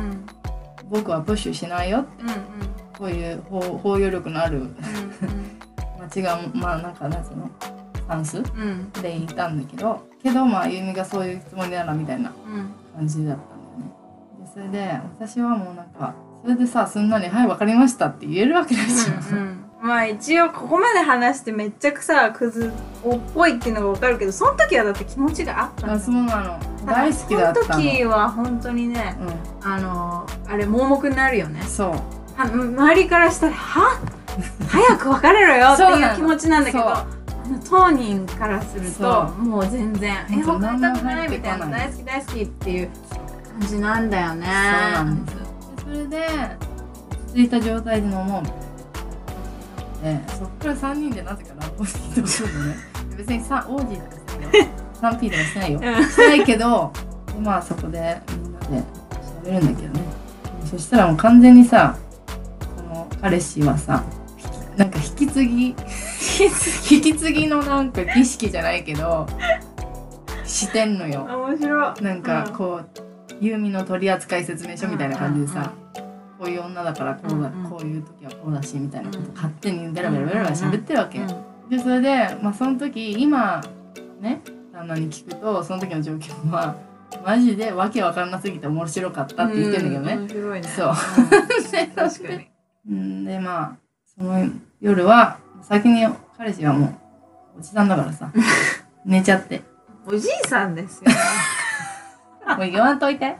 [0.90, 2.10] 僕はプッシュしないよって
[2.98, 4.62] こういう包包容力のある
[6.00, 7.50] 街がまあなんかなんつうの
[7.94, 8.42] スタンス
[9.02, 12.32] でいたんだけどけどまあゆみがそういうつもりならみたいな
[12.96, 13.92] 感じだったんだよね。
[14.44, 19.16] でそれで私はもうなんかそれでさすんなり「はい分かりました」って言えるわけですよ。
[19.80, 22.72] まあ一応ここまで話してめっちゃくさクズ
[23.06, 26.58] っぽいっていうのがわかるけどその時はだって気持ちがあったんだあよそうなの。
[26.84, 27.66] 大好きだったの。
[27.66, 29.16] その時は本当にね
[29.62, 31.62] うん、あのあれ盲目になるよね。
[31.62, 31.90] そう。
[32.36, 34.00] は周りからしたら「は
[34.68, 36.84] 早く別れろよ」っていう気持ちなんだけど
[37.68, 41.88] 当人からするそともう全然「え別れたくない」みたいな「こない。
[41.88, 42.90] 大好き大好き」っていう
[43.60, 44.46] 感じなんだよね。
[44.46, 45.36] そうなんです。
[45.36, 45.44] で
[45.82, 46.28] それで
[47.28, 48.67] 続いた状態で飲もう
[49.98, 50.20] みたいな。
[50.20, 52.76] でそっから3人でなぜかラブオーディーとするのね。
[53.16, 54.68] 別にさオーディーとかしてないよ。
[55.00, 55.80] 3P とかしてないよ。
[55.82, 56.92] うんしてないけど
[57.26, 58.66] でまあそこでみんなで
[59.44, 60.00] 喋るんだけどね。
[60.64, 61.96] そしたらもう完全にさ
[62.76, 64.04] その彼氏はさ
[64.76, 65.74] なんか引き継ぎ引
[67.00, 69.26] き継ぎのなんか儀式じゃないけど
[70.44, 72.90] してんのよ面白いなんかこう
[73.40, 75.72] ユーミの取扱説明書みたいな感じでさ、
[76.38, 77.70] こういう女だからこうだ、うんうん。
[77.70, 83.62] こういう時はこうだしみたいなことうん勝手にベラベラベラベラ喋ってるわけ、うんでそれで、まあ、その時今
[84.20, 84.40] ね
[84.72, 86.76] 旦那に聞くとその時の状況は
[87.24, 90.68] マジでわけわかんなすぎて面白かったって言ってんだけどね、うん面白いね。
[90.68, 90.88] そう。
[90.88, 90.94] うん
[91.90, 92.48] 確かに。
[92.88, 93.76] う んでまあ
[94.06, 94.48] その
[94.80, 96.86] 夜は先に彼氏はも
[97.56, 98.32] うおじさんだからさ
[99.04, 99.62] 寝ちゃって。
[100.06, 101.16] おじいさんですよね。
[102.56, 103.36] もう言わんといて。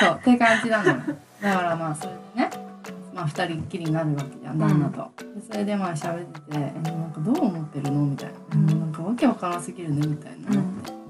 [0.00, 0.92] そうって感じなの。
[0.92, 0.96] よ
[1.40, 2.50] だからまあそれでね
[3.14, 8.66] まあ二人っきりになるわけじゃん旦那と、でそれでまあ喋ってて「えなんかどう思ってるの?」みたいな、うん。
[8.66, 10.60] なんかわけわからんすぎるね」みたいな、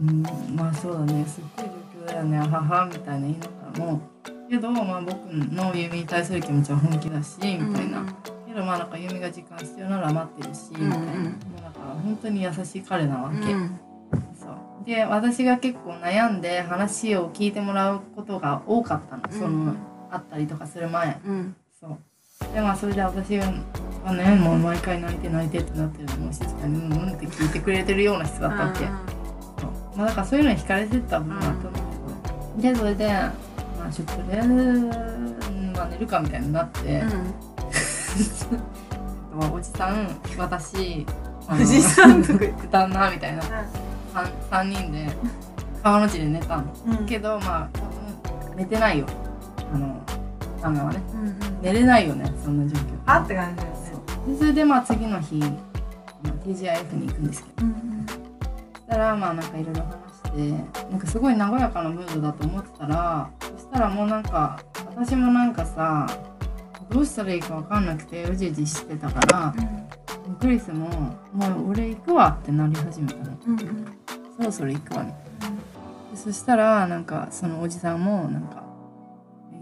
[0.01, 0.23] うん。
[0.57, 4.01] まあそうだねすっごい状況だよね母みたいな言いながらも。
[4.49, 5.17] けどまあ僕
[5.53, 8.05] のユミに対する気持ちは本気だしみたいな、
[8.47, 11.05] けどまあなんかユミが時間必要なら待ってるし、みたいなうんうん。
[11.05, 11.69] もうな。
[11.71, 13.71] んか本当に優しい彼なわけ、うん。
[14.39, 14.87] そう。
[14.87, 19.75] で私が結構悩んで話を聞いてもらうことが多かったの、その
[20.11, 21.21] 会ったりとかする前。
[21.27, 21.57] うん。
[21.81, 21.99] そう。
[22.55, 23.51] でまあそれで私が
[24.13, 28.81] ねもう毎回泣いて泣いてってなってるのも静かにうんうんって聞いてくれてるような人だったわけ、
[29.61, 29.97] そう。
[29.97, 31.73] まあだからそういうのに惹かれてった部分はあったん。
[31.73, 31.79] だ
[32.63, 33.33] けど、でそれでま
[33.89, 37.03] あちょっととりあえず、うんまあ、寝るかみたいになって、
[39.53, 41.07] おじさん私
[41.51, 43.43] おじさんとか言って旦那みたいな。
[44.51, 45.09] 3, 人で
[45.83, 46.65] 川の地で寝たの。
[46.87, 47.07] うん。
[47.07, 49.07] けどまあ多分寝てないよ
[49.73, 50.03] あの
[50.61, 51.37] 旦那はねうんうん。
[51.63, 52.99] 寝れないよねそんな状況。
[53.07, 54.37] あって感じだよね。
[54.39, 55.51] それでまあ次の日、まあ、
[56.45, 57.67] TGIF に行くんですけど。
[57.67, 58.07] うん
[58.87, 64.61] そしたらまあなんかいろいろ話してなんかすごい和やかなムードだと思ってたらそしたらもうなんか
[64.95, 66.07] 私もなんかさ
[66.89, 69.55] どうしたらいいか分かんなくてうじうじしてたから
[70.41, 70.89] クリスも
[71.35, 73.37] 「もう俺行くわ」ってなり始めたの。
[73.49, 73.87] うんうん。
[74.37, 75.57] そろそろ行くわみたいな
[76.13, 78.63] でそしたらなんかそのおじさんもなんか「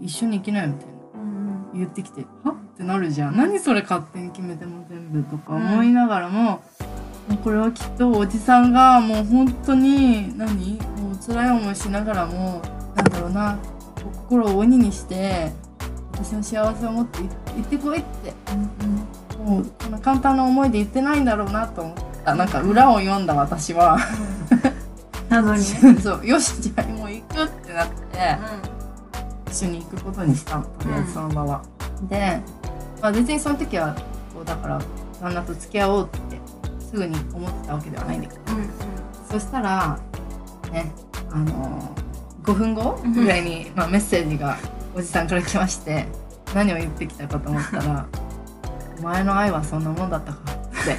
[0.01, 0.93] 一緒に行きなよ」みたいな。
[0.93, 3.35] うん言ってきて「はっ?」てなるじゃん。
[3.35, 6.59] 何それ勝手に決めても全部とか思いながらも、も
[7.31, 10.73] うこれはきっとおじさんがもう本当に何？
[10.73, 12.61] もう辛い思いしながらも
[12.95, 13.57] なんだろうな。
[14.27, 15.51] 心を鬼にして
[16.13, 17.27] 私の幸せを持って行
[17.61, 18.33] ってこいって。
[19.43, 22.35] もうこんな簡単な思いで言ってないんだろうなと思った。
[22.35, 23.99] なんか裏を読んだ私は。
[25.29, 25.63] なのに。
[26.01, 26.25] そう。
[26.25, 27.95] よしじゃあもう行くってなって。
[28.63, 28.74] 一
[29.55, 31.63] 緒に行くことにしたのとりあえずその場は。
[32.09, 32.41] で、
[33.01, 33.95] まあ、別にその時は
[34.33, 34.81] こうだから
[35.21, 36.39] 旦那と付き合おうって
[36.79, 38.41] すぐに思ってたわけではないんだけど。
[39.29, 39.99] そしたら
[40.71, 40.91] ね
[41.31, 41.95] あの
[42.43, 44.57] 5分後ぐらいに、まあ、メッセージが
[44.95, 46.05] おじさんから来まして
[46.53, 48.05] 何を言ってきたかと思ったら
[48.99, 50.97] 「お前の愛はそんなもんだったか」って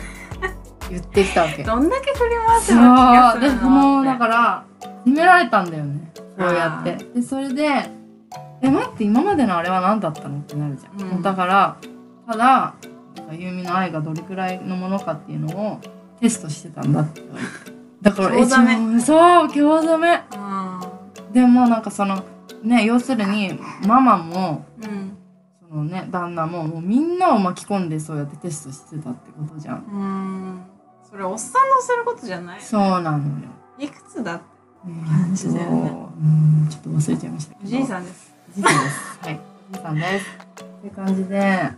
[0.91, 1.63] 言ってきたわけ。
[1.65, 2.83] どんだけ振り回せそう。
[2.83, 4.09] ば気がすでるのもうって。
[4.11, 4.65] だから
[5.05, 6.13] 決められたんだよね。
[6.39, 6.97] そうやって。
[7.15, 7.91] でそれで
[8.63, 11.23] 「え待って今までのあれは何だったの?」ってなるじゃん、うん。
[11.23, 11.77] だから
[12.27, 12.75] ただ
[13.17, 15.81] なんかユーミの愛がどれくらいのものかっていうのを
[16.21, 17.21] テストしてたんだって。
[17.23, 20.23] 言われてだからえそう興ざめ。
[20.35, 21.33] うん。
[21.33, 22.23] でもなんかその
[22.63, 25.17] ね要するにママもうん。
[25.69, 29.85] そのね旦那ももうみんなを巻き込んでそうやってテストしてたってことじゃん。
[29.93, 30.61] うん。
[31.03, 33.23] それおっさんのすることじゃないそうなのよ。
[33.79, 34.45] いくつだって？
[34.87, 35.93] 感じだよね。
[36.21, 36.23] う
[36.65, 37.67] んちょっと忘れちゃいましたけど。
[37.67, 38.26] おじいさんです
[38.63, 39.19] です。
[39.23, 39.41] はい。
[39.71, 40.27] おじいさんです。
[40.87, 41.71] って感じで、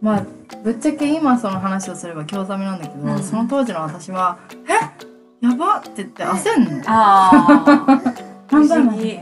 [0.00, 0.26] まあ、
[0.64, 6.82] ぶっちゃけ今その話をすれば興ざめなんだけど、うんその当時の私は、えやばって言って焦んの。
[6.86, 7.30] あ
[7.66, 8.02] あ
[8.48, 9.18] 不なんだろう思議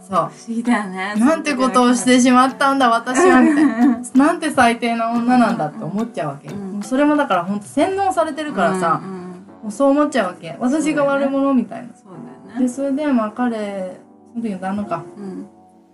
[0.00, 0.16] そう。
[0.16, 3.98] 不思議だよねなんてことをしてしまったんだ私はみたいな。
[4.14, 6.48] なんて最低な女なんだって思っちゃうわけ。
[6.48, 9.24] うんもうそれもだから本当洗脳されてるからさ、うんうん
[9.64, 10.56] もうそう思っちゃうわけ。
[10.60, 11.88] 私が悪者みたいな。
[11.94, 12.12] そう
[12.46, 13.98] だよねで、それでまあ彼、
[14.34, 15.02] その時の旦那か。
[15.16, 15.46] うん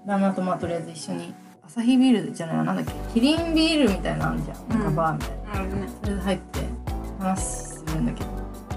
[0.07, 1.33] 旦那とまあとりあえず一緒に。
[1.65, 2.93] アサヒビールじゃないなんだっけ？
[3.15, 5.37] キリンビールみたいなのあるじゃん、なんかバーみたいな。
[5.53, 5.89] あるね。
[6.03, 6.61] それで入って
[7.19, 8.31] 話するんだけど。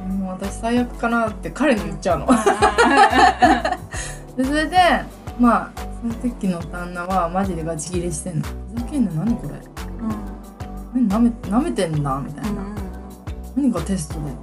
[0.04, 2.28] もう私最悪かなって彼に言っちゃうの。
[4.38, 4.78] でそれで
[5.40, 5.70] まあ
[6.02, 8.46] その時の旦那はマジでガチギレしてんの。
[8.76, 9.54] ふざけんな何これ。
[10.94, 12.62] 何なめなめてんだみたいな、
[13.56, 14.36] 何がテストだよ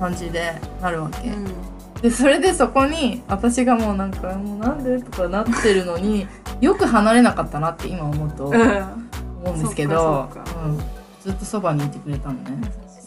[0.00, 1.30] 感じでなるわけ、
[2.02, 6.26] でそれでそこに私がもうなんか「もうなんで?」とかなってるのに
[6.60, 8.56] よく離れなかったなって今思うと思
[9.46, 10.28] うんですけど
[10.66, 10.78] うん、
[11.22, 12.60] ずっとそばにいてくれたのね。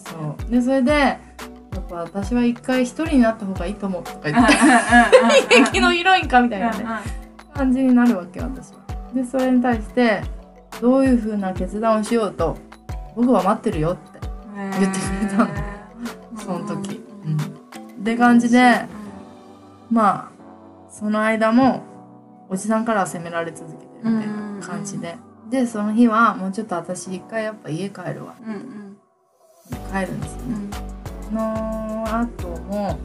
[0.05, 1.19] そうでそれでや
[1.79, 4.53] っぱ私は一回一人になった方がいいと思うとか言って
[5.55, 6.85] 演劇のヒロインかみたいなね
[7.53, 8.79] 感じになるわけ私は。
[9.13, 10.21] でそれに対して
[10.81, 12.55] どういう風な決断をしようと
[13.15, 14.19] 僕は待ってるよって
[14.79, 15.47] 言ってくれたの。
[16.37, 16.89] その時。
[16.89, 16.94] うん
[18.05, 18.85] って感じで
[19.89, 21.83] まあその間も
[22.47, 25.15] おじさんからは責められ続けてるみたいな感じで、
[25.49, 28.35] でその日はもうちょっと私一回やっぱ家帰るわ。
[28.45, 28.97] うんうん
[29.91, 30.69] 帰るんですよね、うん
[31.25, 32.99] その後も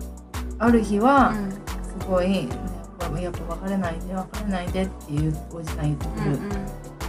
[0.58, 1.32] ある日は
[1.98, 2.48] すごい、ね、
[3.22, 6.38] やっぱ別れないで別れないでっていうおじさん言ってくる、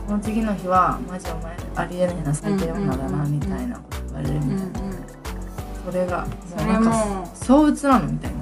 [0.07, 4.90] その次の日はマジお前ありえねえな最低女だなみたいなこと言われるみたいな、
[5.85, 6.25] それが
[6.57, 7.27] それも。
[7.33, 8.37] 相打つなのみたいな。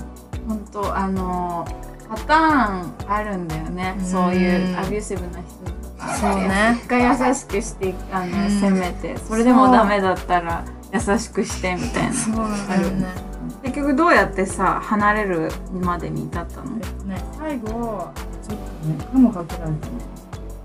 [0.48, 1.66] 本当あの
[2.10, 3.96] パターンあるんだよね。
[4.00, 4.06] うん。
[4.06, 6.80] そういうアビューシブな人そうね。
[6.84, 8.50] 一回優しくしてあのうん。
[8.50, 9.18] 責めて。
[9.18, 12.14] それでもダメだったら優しくしてみたいな。
[12.14, 13.30] そうなんだよね。
[13.64, 16.78] 結局どうやってさ離れるまでに至ったの？
[16.78, 19.80] えっとね最後ちょっとね歯もかけられたのっ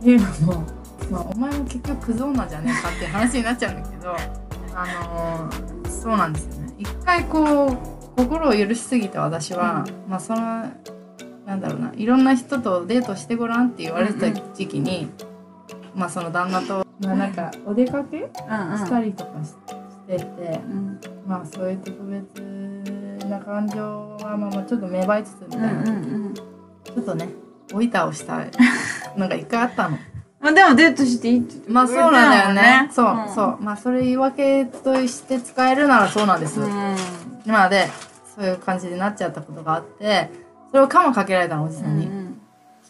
[0.00, 0.64] ていうのも、
[1.10, 4.16] まあ、お前も結局クズ女じゃねえかって話になっちゃうんだけど
[4.74, 7.76] あのーそうなんですよね一回こう
[8.16, 10.70] 心を許しすぎて私は、まあその
[11.46, 15.08] なんだろうないろんな人とデートしてごらんって言われてた時期に、
[15.94, 19.54] まあその旦那と、まあ、なんかお出かけうんしたりとかしし
[20.06, 21.00] てて、うん。
[21.26, 22.40] まあそういう特別
[23.28, 25.90] な感情はまあまあちょっと芽生えつつみたいな、うんう
[26.30, 26.34] ん。
[26.34, 27.28] ちょっとね
[27.72, 28.44] おいたをした
[29.16, 29.98] のが一回あったの。
[30.44, 32.90] まあでもデートしていいってまあそうなんだよね。
[32.92, 33.56] そう、んそう。
[33.62, 36.60] まあそれ言い訳として使えるならそうなんです。
[36.60, 36.96] うん
[37.46, 37.88] まあで、
[38.36, 40.30] そういう感じになっちゃったことがあって、
[40.70, 42.06] それをカマかけられたのおじさんに。
[42.06, 42.40] うん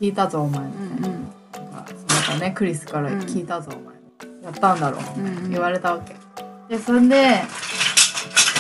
[0.01, 0.61] 聞いたぞお前。
[0.63, 0.99] みうん
[1.53, 1.71] たいな。
[1.71, 1.93] なんか
[2.25, 3.95] そうだね、クリスから聞いたぞお前。
[4.43, 5.21] やったんだろう。
[5.21, 6.17] うんうん言われたわけ。
[6.69, 7.41] で、そんで、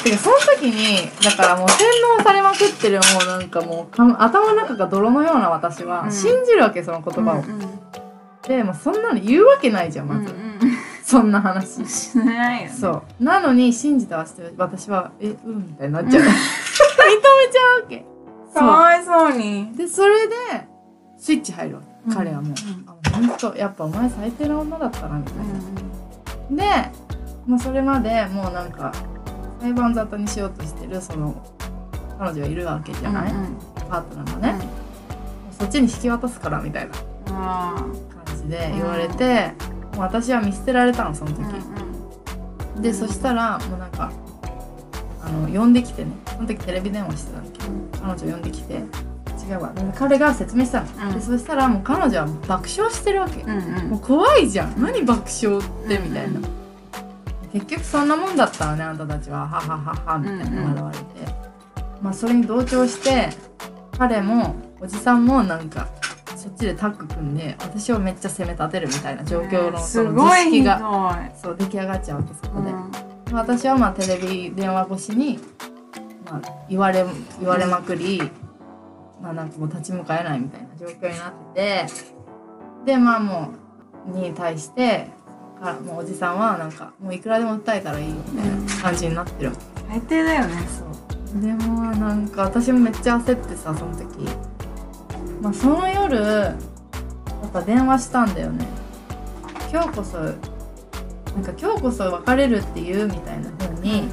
[0.04, 1.78] てかその時に、だからもう洗
[2.18, 7.34] 脳されまくってるもうなんかもうか頭の中が泥のような私はうん信じるわけ、その言葉を。
[7.36, 7.44] うん
[8.46, 10.20] で、もうそんなの言うわけないじゃん、まず。
[10.20, 10.54] うんうん
[11.04, 11.84] そんな話。
[11.84, 13.22] しないよねそう。
[13.22, 14.24] なのに信じた
[14.56, 16.22] 私は、え、うんみたいになっちゃう。
[16.22, 16.32] 認め
[17.52, 18.04] ちゃうわけ。
[18.52, 19.76] そ かわいそうにう。
[19.76, 20.34] で、それで、
[21.18, 21.88] スイッチ入るわけ。
[22.06, 22.50] うん彼はもう。
[22.50, 22.54] うん
[22.88, 25.34] あ、ほんと、やっぱお前最低な女だったな、みたい
[26.56, 26.84] な。
[26.84, 26.90] で、
[27.46, 28.90] まあ、それまでもうなんか、
[29.60, 31.34] 裁判沙汰にしようとしてる、その、
[32.18, 33.56] 彼女がいるわけじゃない、うん
[33.90, 34.68] パートナーがね、
[35.58, 36.88] そっちに引き渡すから、みたい
[37.26, 37.74] な
[38.44, 39.52] じで言われて、
[39.94, 41.42] もう私は見捨てられたの、その時。
[41.42, 44.12] ーでそしたらもうなんか
[45.22, 46.10] あの呼んできてね。
[46.26, 47.64] その時テレビ電話してたんだけど
[48.02, 49.72] 彼女呼んできて違うわ。
[49.72, 51.14] で彼が説明したの、うん。
[51.14, 53.90] でそしたらもう彼女は爆笑してるわけ、うんうん。
[53.90, 54.82] もう怖いじゃん。
[54.82, 55.98] 何爆笑って？
[55.98, 56.40] みたいな、
[57.52, 59.46] 結局そんなもんだったのねあんたたちは。
[59.46, 60.44] ははははみたいな。
[60.44, 60.64] うんうん。
[60.64, 61.04] 笑われて、
[62.02, 63.28] まあそれに同調して
[63.96, 65.88] 彼もおじさんもなんか
[66.36, 72.72] そっちでタッグ組んで私をめっちゃ責め立てるみたいな状況のそすの図式がそう出来上がっちゃうわけそこで。
[73.32, 75.40] 私はまあテレビ電話越しに、
[76.26, 77.04] まあ、言われ
[77.40, 78.22] 言われまくり、
[79.20, 81.86] まあなんかもう立ち向かえないみたいな状況になって
[82.84, 83.50] てでまあも
[84.06, 85.08] うに対して
[85.64, 89.56] かもうおじさんはなんかもういくらでも訴えたらいいよみたいな感じになってるわ
[89.88, 90.56] 最低だよね。
[91.32, 94.28] けでもなんか私もめっちゃ焦ってさその時
[95.40, 96.52] まあその夜や
[97.46, 98.66] っぱ電話したんだよね。
[99.70, 100.34] 今日こそなん
[101.44, 104.08] か今日こそ別れるって言うみたいな風に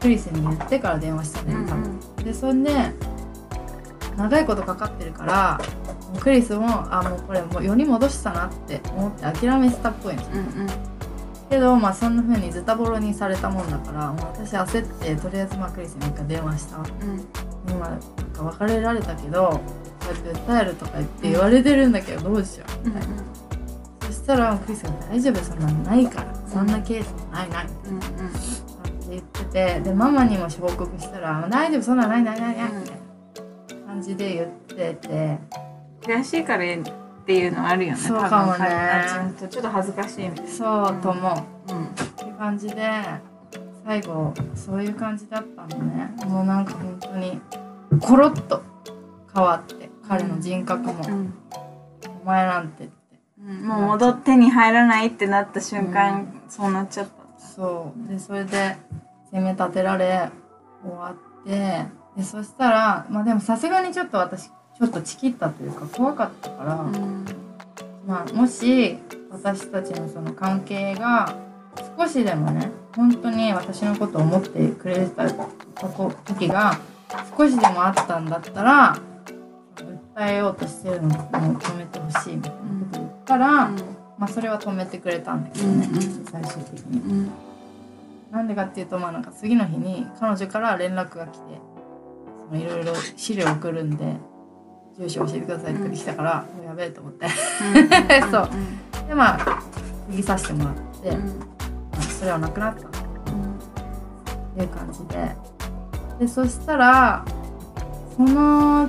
[0.00, 2.72] クリスに言ってから電話したね多分、でそんで
[4.16, 5.60] 長いことかかってるから
[6.20, 10.22] クリスもあもうこれもう世に戻したなって思って諦めてたっぽいの。
[10.26, 10.66] うんうん。
[11.48, 16.78] けどまあそんな風にズタボロにされたもんだからもう私焦ってとりあえずまあクリスに一回電話した。
[16.78, 17.24] わうん。
[17.70, 19.60] 今なんか別れられたけどこ
[20.10, 23.08] うやって訴えるとか言って言われてるんだけどどうしようみたいな、
[24.06, 25.44] そしたらクリスが「大丈夫？
[25.44, 26.34] そんなのないから。
[26.46, 27.62] そんなケースもないな。
[27.62, 28.00] い」うんうん。
[28.00, 28.08] って
[29.10, 31.82] 言っててでママにも報告したら「大丈夫？
[31.82, 32.96] そんなのないないないない」みたい
[33.80, 35.38] な感じで言ってて。
[36.02, 36.78] 悔しいからっ
[37.24, 38.68] ていうのはあるよねそうかもね。
[39.38, 41.22] ちょっと恥ずかしいみたいそうと思う。
[41.22, 41.32] な
[41.76, 41.84] うん。
[41.84, 42.90] って感じで
[43.84, 46.12] 最後そういう感じだったのね。
[46.26, 47.40] もうなんか本当に
[48.00, 48.64] コロッと
[49.32, 49.81] 変わって
[50.12, 51.04] 彼の人格も。
[51.08, 51.34] うん
[52.22, 52.92] 「お前なんて」って。
[53.40, 53.66] うん。
[53.66, 58.08] もう戻ってに入らないってなった瞬間、そうなっちゃったそう。
[58.08, 58.76] でそれで
[59.30, 60.28] 責め立てられ
[60.84, 61.86] 終わって
[62.16, 67.24] でそしたらまあでもさすがにちょっと私ちょっとチキったというか怖かったから、うん。
[68.06, 68.98] まあもし
[69.30, 71.34] 私たちのその関係が
[71.98, 75.30] 少しでもね本当に私のことを思ってくれてた
[76.26, 76.78] 時が
[77.38, 79.11] 少しでもあったんだったら訴
[80.18, 83.70] えようとしてるのを止めてほしいみたいなこと言ったら、
[84.18, 86.24] まあそれは止めてくれたんだけどね、うんうん。
[86.24, 87.00] 最終的に。
[87.00, 87.30] うん。
[88.30, 94.16] なんでかっていうとまあなんか次の日に彼女から連絡が来ていろいろ資料送るんで
[94.98, 97.26] 住所教えてくださいって来たから、もうやべえと思って。
[98.30, 98.48] そう。
[99.08, 99.62] でまあ
[100.08, 102.88] 釘刺してもらって、まあそれはなくなった。
[102.88, 102.90] っ
[104.54, 105.36] ていう感じで。
[106.18, 107.24] でそしたら
[108.16, 108.88] その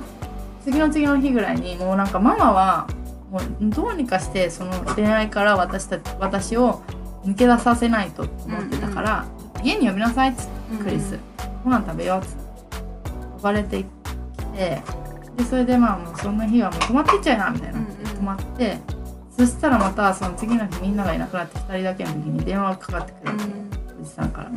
[0.64, 2.88] 次の次の日ぐらいにもうなんかママは
[3.30, 6.82] もうどうにかしてその恋愛から私た私を
[7.24, 9.26] 抜け出させないと思ってたから、
[9.62, 10.46] 家に呼びなさいっつっ
[10.78, 11.18] てクリス、
[11.64, 12.38] ご飯食べようっつって
[13.36, 13.84] 呼ばれてき
[14.54, 14.82] て
[15.36, 18.78] でそれでまあもうそんな日はもう泊まってっちゃいなみたいな、うんうん泊まって
[19.36, 23.44] そしたらまたその次の日みんながいなくなって2人だけの時に電話がかかってくるわけ、
[24.00, 24.30] おじさん。
[24.30, 24.50] から。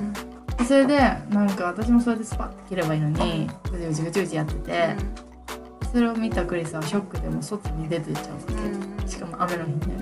[0.57, 0.99] でそれで
[1.29, 4.95] なんか私もそれでスパッて切ればいいのにぐちぐちぐちぐちやってて、
[5.91, 8.39] それを見たクリスはショックでもう外に出てっちゃうわ
[9.01, 9.95] け、しかも雨の日ね、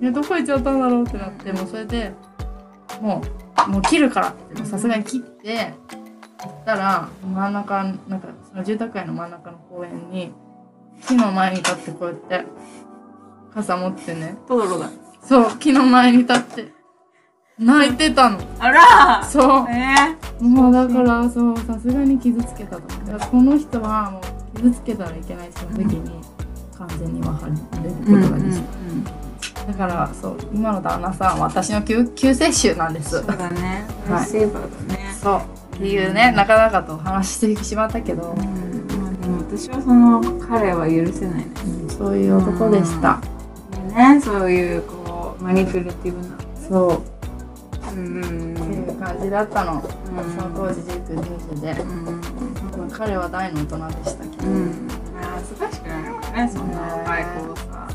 [0.00, 2.12] いやどこ行っちゃったんだろうってなってもうそれで
[3.00, 3.22] も
[3.66, 5.74] うもう切るからってさすがに切って
[6.38, 10.32] 行ったら真ん中なんかその住宅街の真ん中の公園に
[11.06, 12.46] 木の前に立ってこうやって
[13.52, 14.36] 傘持ってね。
[14.46, 14.90] トドロだ
[15.22, 16.72] そう木の前に立って
[17.58, 18.38] 泣いてたの。
[18.60, 19.66] あらそう。
[19.68, 24.22] えもうだからそうさすがに傷つけたと思ってこの人はもう
[24.58, 26.20] 傷つけたらいけないその時に
[26.76, 33.10] 完全に分かることができた、だからそう今の旦那さんは私の救救世主なんです。
[33.10, 33.84] そうだね。
[34.08, 34.26] はい。
[34.26, 35.14] セーバーだね。
[35.20, 35.40] そう。
[35.76, 38.38] っていうねなかなかとお話ししてしまったけど、うん。
[39.00, 41.46] まあでも私はその彼は許せないね。
[41.82, 41.90] うん。
[41.90, 43.20] そういう男でした、
[43.94, 46.36] ねそういうこうマニピュレティブな。
[46.68, 47.02] そ
[47.92, 47.96] う。
[47.96, 48.54] うん。
[48.54, 49.82] っていう感じだったの、ん。
[49.82, 49.88] そ
[50.48, 51.20] の当時19、
[51.56, 52.17] 20で、うん
[52.88, 54.88] まあ彼は大の大人でしたけど、うん。
[55.20, 57.88] 恥ずかしくないのかねそんな若い子をさ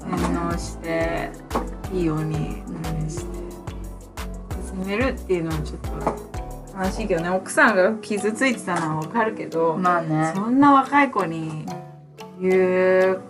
[0.00, 1.30] 洗脳して
[1.92, 2.62] いいように。
[2.82, 3.24] 何して
[4.64, 5.90] 責めるっていうのはちょっと
[6.78, 7.30] 悲しいけどね。
[7.30, 10.32] 奥さんが傷ついてたのはわかるけど、まあね。
[10.34, 11.66] そんな若い子に
[12.40, 13.20] 言う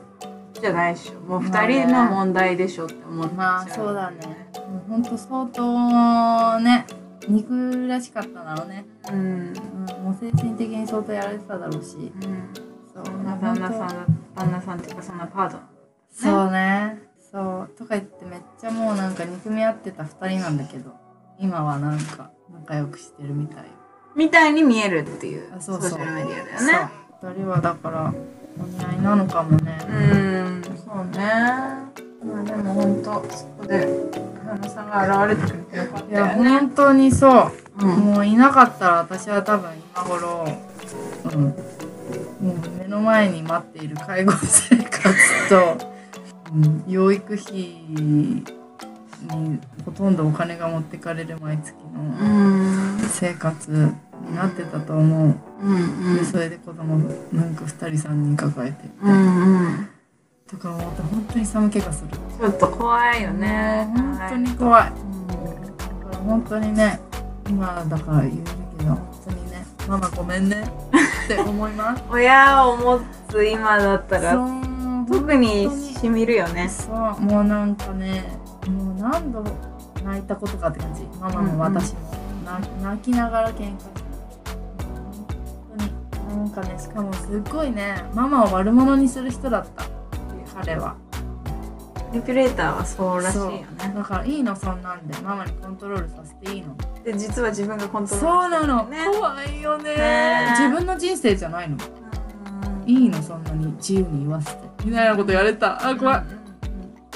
[0.61, 1.21] じゃないでしょ。
[1.21, 4.49] もう二人の問題でしょって思っちゃう、まあそうだね。
[4.69, 6.87] もうほんと相当ね
[7.29, 9.17] 憎らしかったんだろうね、うん。
[9.17, 11.97] うん、もう精神的に相当やられてただろうし。
[11.97, 11.99] う。
[12.01, 12.13] ん
[12.95, 15.67] そう旦那さんだ旦那さんっていうかそんなパートナー
[16.11, 17.03] そうね。
[17.31, 17.69] そう。
[17.77, 20.93] とか言ってめっちゃもうなんか憎み合ってた2人なんだけど。
[21.39, 23.65] 今はなんか仲良くしてるみたい。
[24.15, 25.91] みたいに見えるっていうあそうそう。
[25.91, 26.91] ソーシャルメディアだよね。
[27.21, 27.31] そう。
[27.33, 28.15] 2人はだから
[28.59, 29.79] お似合いなのかもね。
[29.87, 30.63] うん。
[30.65, 33.87] そうねまあでも本当そこで
[34.47, 36.51] 旦那さんが現れてくれてよかっいやたよね。
[36.61, 37.53] 本当にそう。
[37.81, 37.89] うん。
[37.89, 40.45] もういなかったら私は多分今頃、
[41.25, 41.55] うん、もう
[42.79, 45.87] 目の前に待っている介護生活と、
[46.55, 47.55] うん、養育費
[47.91, 48.45] に
[49.85, 52.99] ほとんどお金が持ってかれる毎月うのん。
[53.11, 55.35] 生活になってたと思う。
[55.63, 55.79] う
[56.13, 56.97] んでそれで子供
[57.33, 58.77] なんか2人3人抱えて。
[59.03, 59.89] うんうん
[60.49, 62.11] とか思って本当に寒気がする。
[62.39, 63.89] ちょっと怖いよね。
[63.97, 64.83] 本当に怖い。
[64.83, 64.93] はい
[65.77, 67.01] だから本当にね
[67.49, 68.39] 今だから言える
[68.79, 70.63] けど本当にねママごめんね。
[71.25, 72.05] って思います。
[72.11, 74.39] 親を持つ今だったら
[75.09, 76.69] 特にしみるよね。
[76.69, 78.39] そうもうなんかね
[78.69, 79.43] もう何度
[80.05, 81.03] 泣いたことかって感じ。
[81.21, 81.99] ママも私も、
[82.45, 84.01] な泣きながら喧嘩して。
[84.87, 85.27] 本
[86.21, 86.39] 当に。
[86.39, 89.97] なんかねしかもすっごいねママを悪者にする人だった
[90.57, 90.97] 彼は。
[92.09, 93.67] マニピュレーターはそうらしいよね。
[93.95, 96.77] だからいいのそんなんでママにコントロールさせていいの。
[97.05, 98.99] で実は自分がコントロールそうなの、ね。
[99.13, 99.97] 怖いよね。
[99.97, 100.47] ね。
[100.51, 101.77] 自分の人生じゃないの。
[102.87, 104.67] いいのそんなに自由に言わせて。
[104.85, 105.89] みたいなことやれた。
[105.89, 106.23] あ怖い。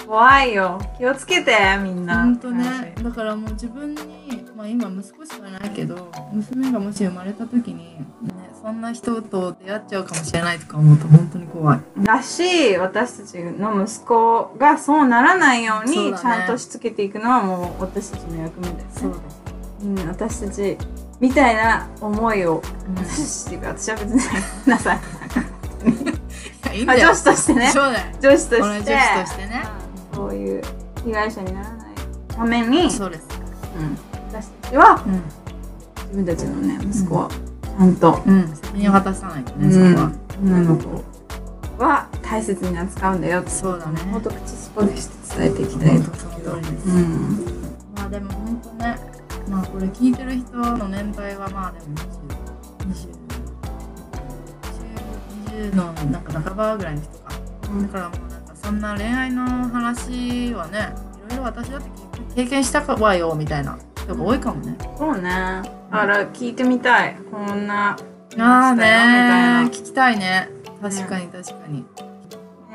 [0.06, 0.80] 怖いよ。
[0.98, 2.24] 気をつけてみんな。
[2.24, 8.04] ほんとねだからもう自分に、まあ、今息子しかいないけど娘がもし生まれた時に、ね、
[8.62, 11.80] そんな人と出会っちゃうかもしれないとか思うと本当に怖い。
[11.98, 18.84] だし私たちの息子がそうならないようにちゃんとしつけていくのはもう私たちの役目だよね。
[18.92, 19.20] そう
[19.82, 20.76] うん、私たち
[21.20, 22.62] みたいな思いを
[22.94, 24.20] だ、私たちっていうか私は別に
[24.66, 24.98] なさい。
[26.62, 27.08] まあいいんだよ。
[27.08, 27.70] 女子としてね。
[27.70, 28.06] そうだよ。
[28.20, 28.60] 女子として。
[28.60, 29.64] 女子としてね。
[30.14, 30.62] そういう
[31.04, 31.94] 被害者にならない
[32.28, 33.26] ために、そうです。
[33.78, 33.98] うん、
[34.28, 35.22] 私たちはうん。
[36.10, 37.30] 自分たちのね息子は。
[37.30, 38.48] ちゃんと、うん。
[38.54, 39.72] 責任を果たさないとね、うん。
[39.72, 40.12] そこは
[40.42, 41.04] 女の子
[41.78, 43.40] は大切に扱うんだよ。
[43.40, 44.02] ってそうだね。
[44.04, 47.44] もっと口スポでして伝えていきたいと本当その通りです、うん。
[47.96, 48.96] まあでも本当ね
[49.48, 51.86] まあこれ聞いてる人の年代はまあでも
[52.92, 53.10] 20
[55.50, 57.30] 20 20のなんか半ばぐらいの人か。
[57.30, 60.92] だからもうなんかそんな恋愛の話はね
[61.28, 61.88] いろいろ私だって
[62.34, 64.76] 経験したかわよみたいな人が多いかもね。
[64.96, 65.62] そうね。
[65.90, 67.16] だから聞いてみたい。
[67.30, 67.96] こんな
[68.38, 70.48] ああね聞きたいね。
[70.80, 71.84] 確かに確かに、ね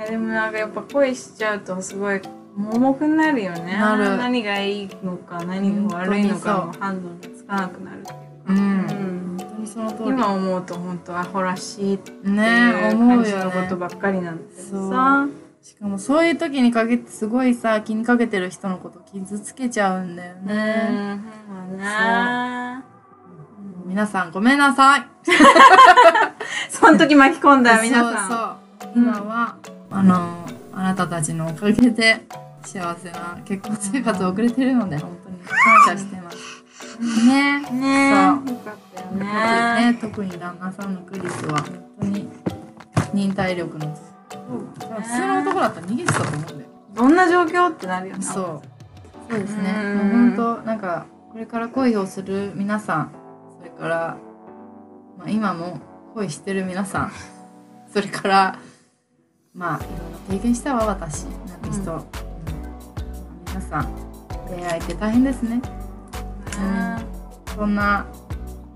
[0.09, 2.21] でもなんかやっぱ恋しちゃうとすごい
[2.57, 3.77] 重くなるよね。
[3.77, 4.17] なる。
[4.17, 8.19] 何がいいのか何が悪いのかも判断がつかなくなるっていうか、
[8.49, 8.57] うん。
[8.57, 9.37] うん。
[9.39, 10.09] 本当にその通り。
[10.09, 15.27] 今思うと本当アホらしいっていうね思うよ感じのことねばっかりなんだけどさ
[15.65, 21.23] しかもそういう時にかけてすごいさ気にかけてる人のこと傷つけちゃうんだようね、ん
[21.71, 21.85] そ
[23.83, 23.87] う。
[23.87, 25.07] 皆さんごめんなさい。
[26.69, 28.29] その時巻き込んだ皆さん。
[28.29, 28.37] そう
[28.83, 28.91] そう。
[28.95, 29.55] 今は、
[29.89, 32.27] あのあなたたちのおかげで
[32.61, 37.25] 幸せな結婚生活を送れてるので本当に感謝してます。
[37.25, 37.59] ね。
[37.71, 38.11] ね。
[38.45, 38.53] そう。
[38.53, 39.93] よかったよね。
[39.93, 39.97] ね。
[39.99, 42.29] 特に旦那さんのクリスは本当に
[43.15, 43.97] 忍耐力の
[44.47, 46.45] 普通の男だったら逃げてたと思うん。
[46.45, 46.59] だよ
[46.93, 47.15] どん。
[47.15, 48.61] な状況ってなるよねそう
[49.29, 50.79] そうですねもう本当なん。
[50.79, 53.11] かこれから恋をする皆さん。
[53.59, 54.17] それから、
[55.17, 55.79] まあ、今も
[56.13, 57.11] 恋してる皆さん。
[57.91, 58.59] それから
[59.53, 61.59] まあいろいろ経験したわ私なん。
[61.61, 62.03] て人、うん。
[63.47, 63.87] 皆さん。
[64.47, 65.61] 恋愛って大変ですね
[66.59, 67.55] うん。
[67.55, 67.75] そん。
[67.75, 68.05] な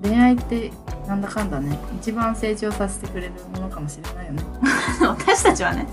[0.01, 0.71] 恋愛って
[1.09, 4.43] なんだかんだね一番成長させてくれるものかもしれないよね。
[5.01, 5.87] 私たちはね。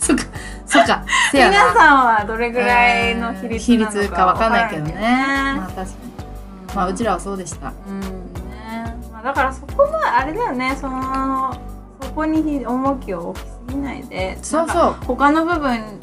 [0.00, 0.24] そっか
[0.64, 1.04] そっか。
[1.30, 1.50] せやな。
[1.50, 4.94] 皆さんはどれぐらいの比率比なのか率かわかんないけどね。
[4.94, 6.74] まあわ確かに。
[6.74, 7.70] まあうちらはそうでした。
[7.86, 8.96] うんね。
[9.12, 10.74] まあ、だからそこはあれだよね。
[10.80, 11.54] その
[12.00, 14.38] そこに重きを置きすぎないで。
[14.42, 14.96] そうそう。
[15.04, 16.00] 他の部分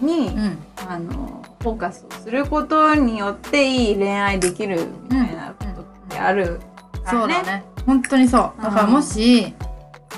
[0.00, 0.58] に、うん。
[0.88, 6.60] あのフォーカスをすることによっていい恋愛できるみたいなことってある
[7.04, 7.34] からね。
[7.34, 9.54] そうだね本当にそうだからもし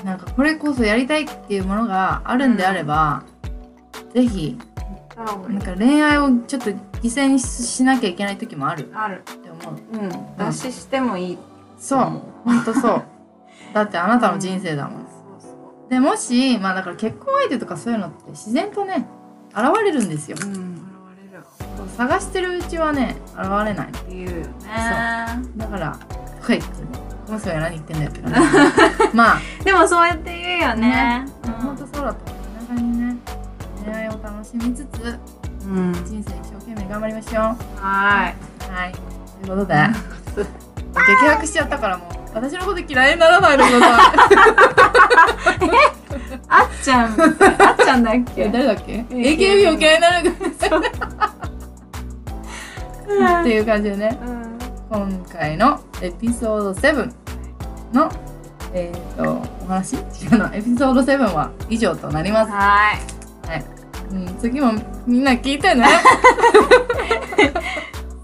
[0.03, 3.23] なんかこれこそやりたいっていうものがあるんであれば、
[4.13, 4.57] ぜひ
[5.15, 9.23] なんか恋愛をちょっと犠牲にしなきゃいけない時もあるっある。
[9.43, 10.09] て思ううん。
[10.37, 11.37] 脱脂してもいい。
[11.79, 13.03] そう本当そう
[13.73, 19.07] だってあなたの人生だもん、そうそでもしまあだから結婚相手とかそういうのって自然とね
[19.51, 20.45] 現れるんですよう。
[20.45, 20.53] うん。
[20.53, 20.59] 現
[21.31, 21.43] れる。
[21.97, 24.47] 探してるうちはね現れないっていうね。
[25.57, 26.67] だからとか言って
[27.27, 28.39] もしは何言ってんだよって感じ。
[29.17, 29.39] まあ。
[29.63, 31.25] でもそうやって言うよね。
[31.61, 33.15] 本当そうだと思う皆さんにね。
[33.83, 35.19] 恋愛を楽しみつつ
[35.65, 35.91] うん。
[36.05, 37.43] 人生一生懸命頑張りましょう。
[37.43, 38.29] はは
[38.87, 38.93] い。
[39.43, 39.75] ということで。
[40.93, 42.09] 激白しちゃったからもう。
[42.35, 43.91] 私のこと嫌いにならないでください。
[46.47, 47.05] あっちゃん。
[47.05, 47.11] あっ
[47.77, 48.47] ちゃんだっいけ。
[48.49, 50.29] 誰だっけ？AKB を嫌いになる。
[53.41, 54.17] っていう感じでね。
[54.21, 54.54] うん。
[54.89, 57.11] 今回のエピソード7
[57.93, 58.11] の
[58.73, 59.95] えっ、とお話？
[59.95, 63.15] 違うのエピソード7は以上となります、はい。
[64.11, 64.73] うん、次も
[65.07, 65.85] みんな聞いてね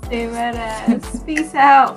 [0.09, 1.26] Say what else?
[1.26, 1.95] Peace out.